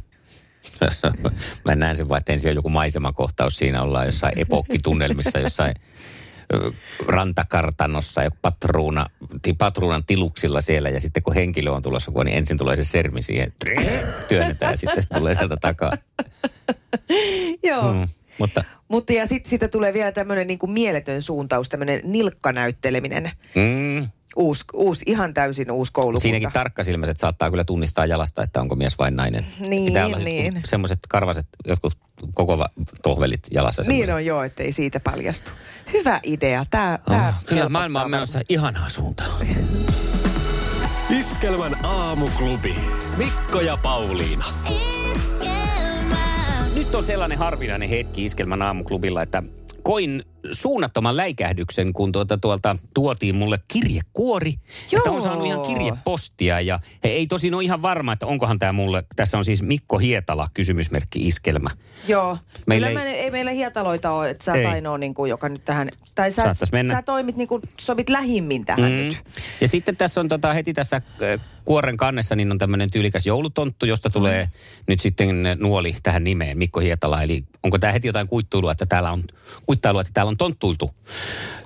Mä 1.64 1.74
näen 1.76 1.96
sen 1.96 2.09
vaan, 2.09 2.18
että 2.18 2.33
ensin 2.33 2.50
on 2.50 2.57
joku 2.57 2.68
maisemakohtaus. 2.68 3.57
Siinä 3.57 3.83
ollaan 3.83 4.07
jossain 4.07 4.38
epokkitunnelmissa, 4.38 5.38
jossain 5.38 5.74
rantakartanossa 7.07 8.22
ja 8.22 8.31
patruuna, 8.42 9.07
ti- 9.42 9.54
patruunan 9.54 10.04
tiluksilla 10.04 10.61
siellä. 10.61 10.88
Ja 10.88 11.00
sitten 11.00 11.22
kun 11.22 11.35
henkilö 11.35 11.70
on 11.70 11.83
tulossa, 11.83 12.12
niin 12.24 12.38
ensin 12.38 12.59
tulee 12.59 12.76
se 12.76 12.85
sermi 12.85 13.22
siihen, 13.22 13.52
työnnetään 14.28 14.72
ja 14.72 14.76
sitten 14.76 15.02
se 15.02 15.09
tulee 15.09 15.35
sieltä 15.35 15.57
takaa. 15.61 15.92
Joo. 17.62 17.92
Mm. 17.92 18.09
Mutta 18.38 18.64
Mutta 18.88 19.12
ja 19.12 19.26
sitten 19.26 19.50
siitä 19.50 19.68
tulee 19.68 19.92
vielä 19.92 20.12
tämmöinen 20.12 20.46
niinku 20.46 20.66
mieletön 20.66 21.22
suuntaus, 21.22 21.68
tämmöinen 21.68 22.00
nilkkanäytteleminen. 22.04 23.31
mm, 23.54 24.09
Uusi, 24.38 24.64
uusi, 24.74 25.05
ihan 25.09 25.35
täysin 25.35 25.70
uusi 25.70 25.92
koulukunta. 25.92 26.22
siinäkin 26.22 26.53
tarkkasilmäiset 26.53 27.16
saattaa 27.16 27.51
kyllä 27.51 27.64
tunnistaa 27.64 28.07
jalasta, 28.07 28.42
että 28.42 28.61
onko 28.61 28.77
mies 28.77 28.98
vai 28.98 29.11
nainen. 29.11 29.46
Niin, 29.61 29.85
Pitää 29.85 30.07
olla 30.07 30.18
niin. 30.18 30.61
semmoiset 30.64 30.98
karvaset, 31.09 31.46
jotkut 31.66 31.92
koko 32.35 32.59
va- 32.59 32.68
tohvelit 33.03 33.40
jalassa. 33.51 33.83
Niin 33.83 33.88
semmoiset. 33.90 34.14
on 34.14 34.24
joo, 34.24 34.42
ettei 34.42 34.72
siitä 34.72 35.01
paljastu. 35.01 35.51
Hyvä 35.92 36.20
idea. 36.22 36.64
Tää, 36.70 36.98
tää 37.09 37.29
Oh, 37.29 37.35
kyllä 37.44 37.61
helpottaa 37.61 37.68
maailma 37.68 38.03
on 38.05 38.11
menossa 38.11 38.40
ihanaa 38.48 38.88
suuntaan. 38.88 39.31
Iskelmän 41.20 41.85
aamuklubi. 41.85 42.74
Mikko 43.16 43.61
ja 43.61 43.77
Pauliina. 43.77 44.44
Nyt 46.74 46.94
on 46.94 47.05
sellainen 47.05 47.38
harvinainen 47.38 47.88
hetki 47.88 48.24
Iskelmän 48.24 48.62
aamuklubilla, 48.62 49.22
että 49.22 49.42
koin 49.88 50.22
suunnattoman 50.53 51.16
läikähdyksen, 51.16 51.92
kun 51.92 52.12
tuolta, 52.12 52.38
tuolta 52.38 52.77
tuotiin 52.94 53.35
mulle 53.35 53.59
kirjekuori. 53.68 54.55
Joo. 54.92 54.98
Että 54.98 55.11
on 55.11 55.22
saanut 55.22 55.46
ihan 55.46 55.61
kirjepostia 55.62 56.61
ja 56.61 56.81
he 57.05 57.09
ei 57.09 57.27
tosin 57.27 57.55
ole 57.55 57.64
ihan 57.64 57.83
varma, 57.83 58.12
että 58.12 58.27
onkohan 58.27 58.59
tämä 58.59 58.72
mulle, 58.72 59.05
tässä 59.16 59.38
on 59.38 59.44
siis 59.44 59.62
Mikko 59.62 59.98
Hietala 59.98 60.48
kysymysmerkki 60.55 61.27
iskelmä. 61.27 61.70
Joo. 62.09 62.38
Meillä 62.66 62.87
Meillä 62.87 63.03
ei- 63.03 63.14
ei, 63.14 63.20
ei 63.20 63.31
meillä 63.31 63.51
hietaloita 63.51 64.11
ole, 64.11 64.31
että 64.31 64.44
sä 64.44 64.53
Ei. 64.53 64.64
oot 64.64 64.74
ainoa, 64.74 64.98
niin 64.98 65.14
kuin, 65.14 65.31
joka 65.31 65.48
nyt 65.48 65.64
tähän... 65.64 65.88
Tai 66.14 66.31
sä, 66.31 66.55
sä 66.88 67.03
toimit 67.03 67.37
niin 67.37 67.48
kuin, 67.48 67.62
sobit 67.81 68.11
lähimmin 68.11 68.64
tähän 68.64 68.92
mm. 68.92 68.98
nyt. 68.98 69.16
Ja 69.61 69.68
sitten 69.68 69.96
tässä 69.96 70.20
on 70.20 70.29
tota, 70.29 70.53
heti 70.53 70.72
tässä 70.74 71.03
kuoren 71.68 71.96
kannessa 71.96 72.37
niin 72.37 72.50
on 72.52 72.59
tämmöinen 72.59 72.90
tyylikäs 72.90 73.26
joulutonttu, 73.26 73.87
josta 73.87 74.11
tulee 74.11 74.44
Mm. 74.44 74.50
nyt 74.87 75.00
sitten 75.00 75.28
nuoli 75.59 75.94
tähän 76.02 76.24
nimeen, 76.24 76.59
Mikko 76.59 76.81
Hietala. 76.81 77.22
Eli 77.22 77.44
onko 77.62 77.78
tämä 77.78 77.92
heti 77.92 78.09
jotain 78.09 78.26
kuittuilua, 78.28 78.72
että 78.72 78.87
täällä 78.87 79.11
on, 79.12 79.24
kuittailua, 79.66 80.00
että 80.00 80.11
täällä 80.14 80.31
on 80.31 80.37
tonttuiltu. 80.37 80.90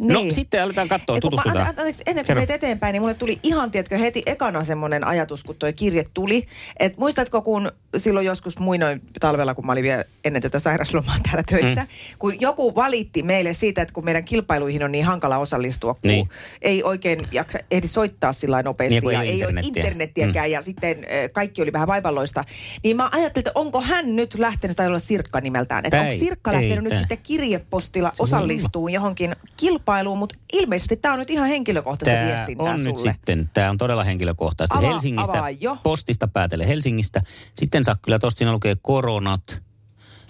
No 0.00 0.20
Niin. 0.20 0.32
sitten 0.32 0.62
aletaan 0.62 0.88
katsoa, 0.88 1.20
tutustutaan. 1.20 1.66
Anteeksi, 1.66 2.02
ennen 2.06 2.26
kuin 2.26 2.36
meet 2.38 2.50
eteenpäin, 2.50 2.92
niin 2.92 3.02
mulle 3.02 3.14
tuli 3.14 3.38
ihan, 3.42 3.70
tiedätkö, 3.70 3.98
heti 3.98 4.22
ekana 4.26 4.64
semmoinen 4.64 5.06
ajatus, 5.06 5.44
kun 5.44 5.56
tuo 5.58 5.72
kirje 5.76 6.04
tuli. 6.14 6.46
Että 6.76 6.98
muistatko, 7.00 7.42
kun 7.42 7.72
silloin 7.96 8.26
joskus 8.26 8.58
muinoin 8.58 9.02
talvella, 9.20 9.54
kun 9.54 9.66
mä 9.66 9.72
olin 9.72 9.84
vielä 9.84 10.04
ennen 10.24 10.42
tätä 10.42 10.58
sairaslomaa 10.58 11.16
täällä 11.22 11.42
töissä, 11.42 11.82
mm. 11.82 11.88
kun 12.18 12.40
joku 12.40 12.74
valitti 12.74 13.22
meille 13.22 13.52
siitä, 13.52 13.82
että 13.82 13.94
kun 13.94 14.04
meidän 14.04 14.24
kilpailuihin 14.24 14.82
on 14.84 14.92
niin 14.92 15.04
hankala 15.04 15.38
osallistua, 15.38 15.94
kun 15.94 16.10
Niin. 16.10 16.28
ei 16.62 16.82
oikein 16.82 17.28
jaksa, 17.32 17.58
ehdi 17.70 17.88
soittaa 17.88 18.32
sillä 18.32 18.62
nopeasti 18.62 19.00
Niin, 19.00 19.12
ja 19.12 19.22
ei 19.22 19.44
ole 19.44 19.52
internettiä. 19.62 19.91
Internettiäkään 19.92 20.50
ja 20.50 20.62
sitten 20.62 20.96
kaikki 21.32 21.62
oli 21.62 21.72
vähän 21.72 21.88
vaivalloista. 21.88 22.44
Niin 22.84 22.96
mä 22.96 23.08
ajattelin, 23.12 23.42
että 23.48 23.52
onko 23.60 23.80
hän 23.80 24.16
nyt 24.16 24.34
lähtenyt, 24.38 24.76
tai 24.76 24.86
olla 24.86 24.98
Sirkka 24.98 25.40
nimeltään, 25.40 25.84
että 25.84 25.90
Tää 25.96 26.00
onko 26.00 26.12
ei- 26.12 26.18
Sirkka 26.18 26.50
ei 26.50 26.56
lähtenyt 26.56 26.84
nyt 26.84 26.88
tää. 26.90 26.98
sitten 26.98 27.18
kirjepostilla 27.22 28.10
Se 28.14 28.22
osallistuu 28.22 28.88
johonkin 28.88 29.36
kilpailuun, 29.56 30.18
mutta 30.18 30.34
ilmeisesti 30.52 30.96
tämä 30.96 31.12
on 31.12 31.18
nyt 31.18 31.30
ihan 31.30 31.48
henkilökohtaista 31.48 32.14
Tämä 32.18 32.26
viestintää 32.26 32.66
on 32.74 32.84
nyt 32.84 32.96
sulle. 32.98 33.12
sitten, 33.12 33.50
tämä 33.54 33.70
on 33.70 33.78
todella 33.78 34.04
henkilökohtaista. 34.04 34.78
Avaa- 34.78 34.90
Helsingistä, 34.90 35.38
avaa 35.38 35.50
jo. 35.50 35.76
postista 35.82 36.28
päätellen 36.28 36.66
Helsingistä. 36.66 37.20
Sitten 37.54 37.84
saa 37.84 37.96
kyllä, 38.02 38.18
tosta 38.18 38.38
siinä 38.38 38.52
lukee 38.52 38.76
koronat. 38.82 39.62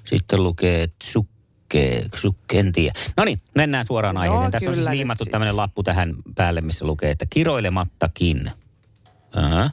Sitten 0.05 0.43
lukee 0.43 0.89
en 2.53 2.73
tiedä. 2.73 2.93
No 3.17 3.25
niin, 3.25 3.41
mennään 3.55 3.85
suoraan 3.85 4.15
No, 4.15 4.21
aiheeseen. 4.21 4.51
Tässä 4.51 4.71
on 4.71 4.75
siis 4.75 4.87
nyt 4.87 4.95
liimattu 4.97 5.25
tämmöinen 5.25 5.57
lappu 5.57 5.83
tähän 5.83 6.15
päälle, 6.35 6.61
missä 6.61 6.87
lukee, 6.87 7.11
että 7.11 7.27
kiroilemattakin. 7.31 8.51
Aha. 9.33 9.71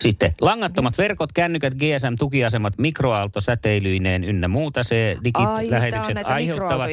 Sitten 0.00 0.32
langattomat 0.40 0.98
verkot, 0.98 1.32
kännykät, 1.32 1.74
GSM-tukiasemat, 1.74 2.78
mikroaaltosäteilyineen 2.78 4.24
ynnä 4.24 4.48
muuta. 4.48 4.82
Se 4.82 5.16
Ai, 5.16 5.24
digilähetykset 5.24 6.14
näitä 6.14 6.34
aiheuttavat 6.34 6.90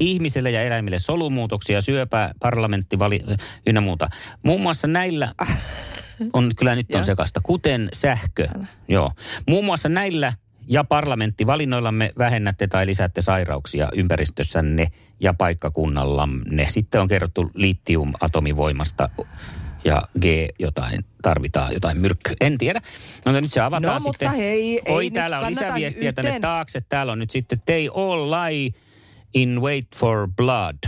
ihmisille 0.00 0.50
ja 0.50 0.62
eläimille 0.62 0.98
solumuutoksia, 0.98 1.80
syöpää, 1.80 2.30
parlamentti 2.40 2.98
vali, 2.98 3.20
ynnä 3.66 3.80
muuta. 3.80 4.08
Muun 4.42 4.60
muassa 4.60 4.88
näillä 4.88 5.34
on, 6.32 6.50
kyllä 6.56 6.74
nyt 6.74 6.94
on 6.94 7.04
sekasta, 7.04 7.40
kuten 7.42 7.88
sähkö. 7.92 8.48
Joo. 8.88 9.12
Muun 9.48 9.64
muassa 9.64 9.88
näillä 9.88 10.32
ja 10.68 10.84
parlamenttivalinnoillamme 10.84 12.12
vähennätte 12.18 12.66
tai 12.66 12.86
lisäätte 12.86 13.20
sairauksia 13.20 13.88
ympäristössänne 13.96 14.86
ja 15.20 15.34
paikkakunnallanne. 15.34 16.66
Sitten 16.68 17.00
on 17.00 17.08
kerrottu 17.08 17.50
litium-atomivoimasta 17.54 19.08
ja 19.88 20.02
G 20.20 20.24
jotain, 20.58 21.04
tarvitaan 21.22 21.72
jotain 21.72 21.98
myrkkyä. 21.98 22.34
En 22.40 22.58
tiedä. 22.58 22.80
No 23.24 23.32
nyt 23.32 23.52
se 23.52 23.60
avataan 23.60 23.82
No, 23.82 24.00
mutta 24.04 24.12
sitten. 24.12 24.30
hei, 24.40 24.82
ei 24.86 24.94
Oi, 24.94 25.04
nyt 25.04 25.12
täällä 25.14 25.38
on 25.38 25.50
lisäviestiä 25.50 26.12
tänne 26.12 26.28
yhteen. 26.28 26.42
taakse. 26.42 26.80
Täällä 26.80 27.12
on 27.12 27.18
nyt 27.18 27.30
sitten 27.30 27.58
They 27.66 27.88
all 27.94 28.30
lie 28.30 28.70
in 29.34 29.60
wait 29.62 29.86
for 29.96 30.28
blood. 30.36 30.78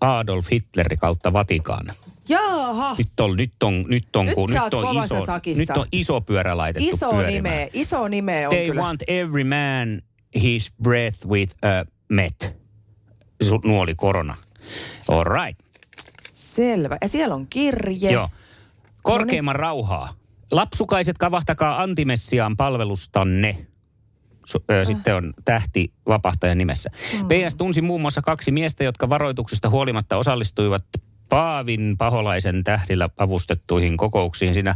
Adolf 0.00 0.46
Hitleri 0.52 0.96
kautta 0.96 1.32
Vatikaan. 1.32 1.86
Jaha, 2.28 2.94
Nyt 2.98 3.20
on, 3.20 3.36
nyt 3.36 3.62
on, 3.62 3.84
nyt 3.88 4.16
on, 4.16 4.26
Nyt 4.26 4.34
kun, 4.34 4.50
nyt 4.50 4.74
on 4.74 5.04
iso, 5.04 5.26
sakissa. 5.26 5.60
nyt 5.60 5.70
on 5.82 5.86
iso 5.92 6.20
pyörä 6.20 6.56
laitettu 6.56 6.88
iso 6.96 7.10
pyörimään. 7.10 7.54
nime, 7.56 7.70
iso 7.72 8.08
nime 8.08 8.46
on 8.48 8.50
They 8.54 8.66
kyllä. 8.66 8.82
want 8.82 9.02
every 9.08 9.44
man 9.44 10.02
his 10.42 10.72
breath 10.82 11.26
with 11.26 11.54
a 11.64 11.84
met. 12.08 12.54
Nuoli 13.64 13.94
korona. 13.94 14.36
All 15.08 15.24
right. 15.24 15.60
Selvä. 16.32 16.96
Ja 17.02 17.08
siellä 17.08 17.34
on 17.34 17.46
kirje. 17.46 18.10
Joo. 18.10 18.28
Korkeimman 19.02 19.56
rauhaa. 19.56 20.12
Lapsukaiset 20.52 21.18
kavahtakaa 21.18 21.82
antimessiaan 21.82 22.56
palvelustanne. 22.56 23.66
Ö, 24.70 24.84
Sitten 24.84 25.14
on 25.14 25.34
tähti 25.44 25.92
vapahtajan 26.08 26.58
nimessä. 26.58 26.90
PS 27.28 27.56
tunsi 27.56 27.82
muun 27.82 28.00
muassa 28.00 28.22
kaksi 28.22 28.50
miestä, 28.50 28.84
jotka 28.84 29.08
varoituksesta 29.08 29.70
huolimatta 29.70 30.16
osallistuivat 30.16 30.84
Paavin 31.28 31.94
paholaisen 31.98 32.64
tähdillä 32.64 33.08
avustettuihin 33.18 33.96
kokouksiin. 33.96 34.54
Siinä 34.54 34.74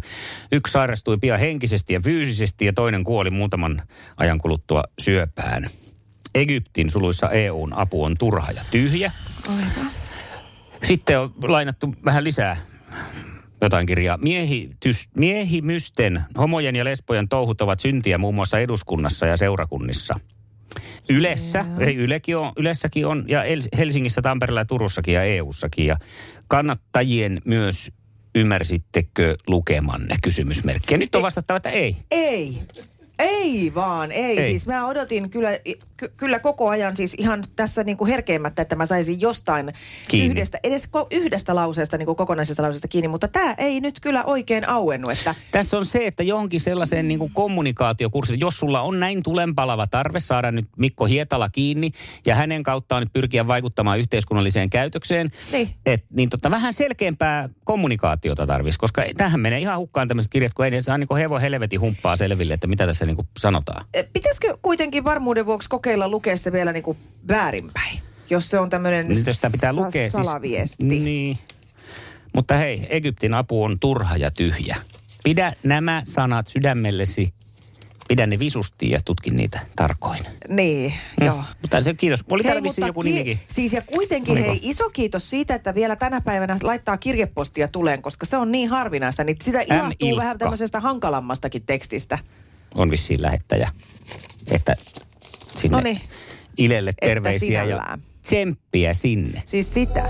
yksi 0.52 0.72
sairastui 0.72 1.16
pian 1.18 1.38
henkisesti 1.38 1.94
ja 1.94 2.00
fyysisesti 2.00 2.66
ja 2.66 2.72
toinen 2.72 3.04
kuoli 3.04 3.30
muutaman 3.30 3.82
ajan 4.16 4.38
kuluttua 4.38 4.82
syöpään. 4.98 5.66
Egyptin 6.34 6.90
suluissa 6.90 7.30
EUn 7.30 7.72
apu 7.72 8.04
on 8.04 8.16
turha 8.18 8.50
ja 8.50 8.62
tyhjä. 8.70 9.12
Sitten 10.82 11.20
on 11.20 11.34
lainattu 11.42 11.94
vähän 12.04 12.24
lisää 12.24 12.56
jotain 13.62 13.86
kirjaa. 13.86 14.16
Miehitys, 14.16 15.08
miehimysten, 15.16 16.24
homojen 16.38 16.76
ja 16.76 16.84
lesbojen 16.84 17.28
touhut 17.28 17.60
ovat 17.60 17.80
syntiä 17.80 18.18
muun 18.18 18.34
muassa 18.34 18.58
eduskunnassa 18.58 19.26
ja 19.26 19.36
seurakunnissa. 19.36 20.14
Ylessä, 21.10 21.64
ei 21.80 21.96
Ylekin 21.96 22.36
on, 22.36 22.52
Ylessäkin 22.56 23.06
on, 23.06 23.24
ja 23.28 23.44
El- 23.44 23.62
Helsingissä, 23.78 24.22
Tampereella 24.22 24.60
ja 24.60 24.64
Turussakin 24.64 25.14
ja 25.14 25.22
EUssakin. 25.22 25.86
Ja 25.86 25.96
kannattajien 26.48 27.38
myös 27.44 27.92
ymmärsittekö 28.34 29.34
lukemanne 29.46 30.16
kysymysmerkkiä. 30.22 30.98
Nyt 30.98 31.14
on 31.14 31.22
vastattava, 31.22 31.56
että 31.56 31.70
ei. 31.70 31.96
Ei. 32.10 32.58
Ei 33.18 33.72
vaan. 33.74 34.12
Ei. 34.12 34.38
ei. 34.38 34.46
Siis 34.46 34.66
mä 34.66 34.86
odotin 34.86 35.30
kyllä, 35.30 35.50
ky- 36.02 36.12
kyllä 36.16 36.38
koko 36.38 36.68
ajan 36.68 36.96
siis 36.96 37.14
ihan 37.18 37.44
tässä 37.56 37.84
niin 37.84 37.96
kuin 37.96 38.08
herkeimmättä, 38.08 38.62
että 38.62 38.76
mä 38.76 38.86
saisin 38.86 39.20
jostain 39.20 39.72
Kiinni. 40.08 40.30
yhdestä, 40.30 40.58
edes 40.64 40.88
ko- 40.96 41.06
yhdestä 41.10 41.54
lauseesta, 41.54 41.96
niin 41.98 42.06
kuin 42.06 42.16
kokonaisesta 42.16 42.62
lauseesta 42.62 42.88
kiinni, 42.88 43.08
mutta 43.08 43.28
tämä 43.28 43.54
ei 43.58 43.80
nyt 43.80 44.00
kyllä 44.00 44.24
oikein 44.24 44.68
auennut, 44.68 45.10
että 45.12 45.34
Tässä 45.52 45.78
on 45.78 45.86
se, 45.86 46.06
että 46.06 46.22
johonkin 46.22 46.60
sellaiseen 46.60 47.08
niin 47.08 47.18
kuin 47.18 47.32
kommunikaatiokurssiin, 47.32 48.40
jos 48.40 48.56
sulla 48.58 48.80
on 48.80 49.00
näin 49.00 49.22
tulenpalava 49.22 49.86
tarve 49.86 50.20
saada 50.20 50.50
nyt 50.52 50.66
Mikko 50.76 51.04
Hietala 51.04 51.48
kiinni 51.48 51.90
ja 52.26 52.34
hänen 52.34 52.62
kauttaan 52.62 53.02
nyt 53.02 53.12
pyrkiä 53.12 53.46
vaikuttamaan 53.46 53.98
yhteiskunnalliseen 53.98 54.70
käytökseen, 54.70 55.28
Niin. 55.52 55.68
et, 55.86 56.04
niin 56.12 56.30
tota, 56.30 56.50
vähän 56.50 56.72
selkeämpää 56.72 57.48
kommunikaatiota 57.64 58.46
tarvitsisi, 58.46 58.78
koska 58.78 59.02
tähän 59.16 59.40
menee 59.40 59.58
ihan 59.58 59.78
hukkaan 59.78 60.08
tämmöiset 60.08 60.32
kirjat, 60.32 60.54
kun 60.54 60.64
ei 60.66 60.82
saa 60.82 60.98
niin 60.98 61.16
hevo 61.18 61.38
helvetin 61.38 61.80
humppaa 61.80 62.16
selville, 62.16 62.54
että 62.54 62.66
mitä 62.66 62.86
tässä 62.86 63.06
niin 63.06 63.16
kuin 63.16 63.28
sanotaan. 63.38 63.84
Pitäisikö 64.12 64.58
kuitenkin 64.62 65.04
varmuuden 65.04 65.46
vuoksi 65.46 65.68
kokeilla 65.92 66.08
lukea 66.08 66.36
se 66.36 66.52
vielä 66.52 66.72
niin 66.72 66.82
kuin 66.82 66.98
väärinpäin, 67.28 67.98
jos 68.30 68.48
se 68.50 68.58
on 68.58 68.70
tämmöinen 68.70 69.08
Niin 69.08 69.34
sitä 69.34 69.50
pitää 69.50 69.72
lukea. 69.72 70.10
salaviesti. 70.10 70.76
Siis, 70.88 71.02
niin. 71.02 71.38
Mutta 72.34 72.56
hei, 72.56 72.86
Egyptin 72.90 73.34
apu 73.34 73.64
on 73.64 73.78
turha 73.78 74.16
ja 74.16 74.30
tyhjä. 74.30 74.76
Pidä 75.24 75.52
nämä 75.62 76.02
sanat 76.04 76.46
sydämellesi, 76.48 77.34
pidä 78.08 78.26
ne 78.26 78.38
visusti 78.38 78.90
ja 78.90 79.00
tutki 79.04 79.30
niitä 79.30 79.60
tarkoin. 79.76 80.20
Niin, 80.48 80.94
joo. 81.20 81.44
Mutta 81.62 81.80
se 81.80 81.94
kiitos. 81.94 82.24
Oli 82.30 82.42
vissiin 82.42 82.62
mutta 82.64 82.86
joku 82.86 83.00
ki- 83.02 83.10
nimikin. 83.10 83.40
Siis 83.48 83.72
ja 83.72 83.82
kuitenkin 83.82 84.32
Oliko? 84.32 84.50
hei, 84.50 84.60
iso 84.62 84.90
kiitos 84.90 85.30
siitä, 85.30 85.54
että 85.54 85.74
vielä 85.74 85.96
tänä 85.96 86.20
päivänä 86.20 86.56
laittaa 86.62 86.96
kirjepostia 86.96 87.68
tuleen, 87.68 88.02
koska 88.02 88.26
se 88.26 88.36
on 88.36 88.52
niin 88.52 88.68
harvinaista, 88.68 89.24
niin 89.24 89.36
sitä 89.42 89.60
ilahtuu 89.60 90.16
vähän 90.16 90.38
tämmöisestä 90.38 90.80
hankalammastakin 90.80 91.62
tekstistä. 91.66 92.18
on 92.74 92.90
vissiin 92.90 93.22
lähettäjä. 93.22 93.70
Että 94.50 94.76
sinne 95.56 95.76
Noniin. 95.76 96.00
Ilelle 96.58 96.92
terveisiä 97.00 97.64
ja 97.64 97.98
tsemppiä 98.22 98.94
sinne. 98.94 99.42
Siis 99.46 99.74
sitä. 99.74 100.08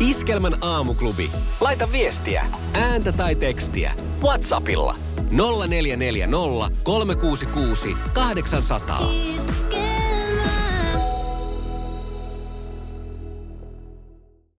Iskelmän 0.00 0.56
aamuklubi. 0.60 1.30
Laita 1.60 1.92
viestiä, 1.92 2.46
ääntä 2.72 3.12
tai 3.12 3.34
tekstiä. 3.34 3.92
Whatsappilla 4.22 4.94
0440 5.30 6.80
366 6.82 7.96
800. 8.12 9.10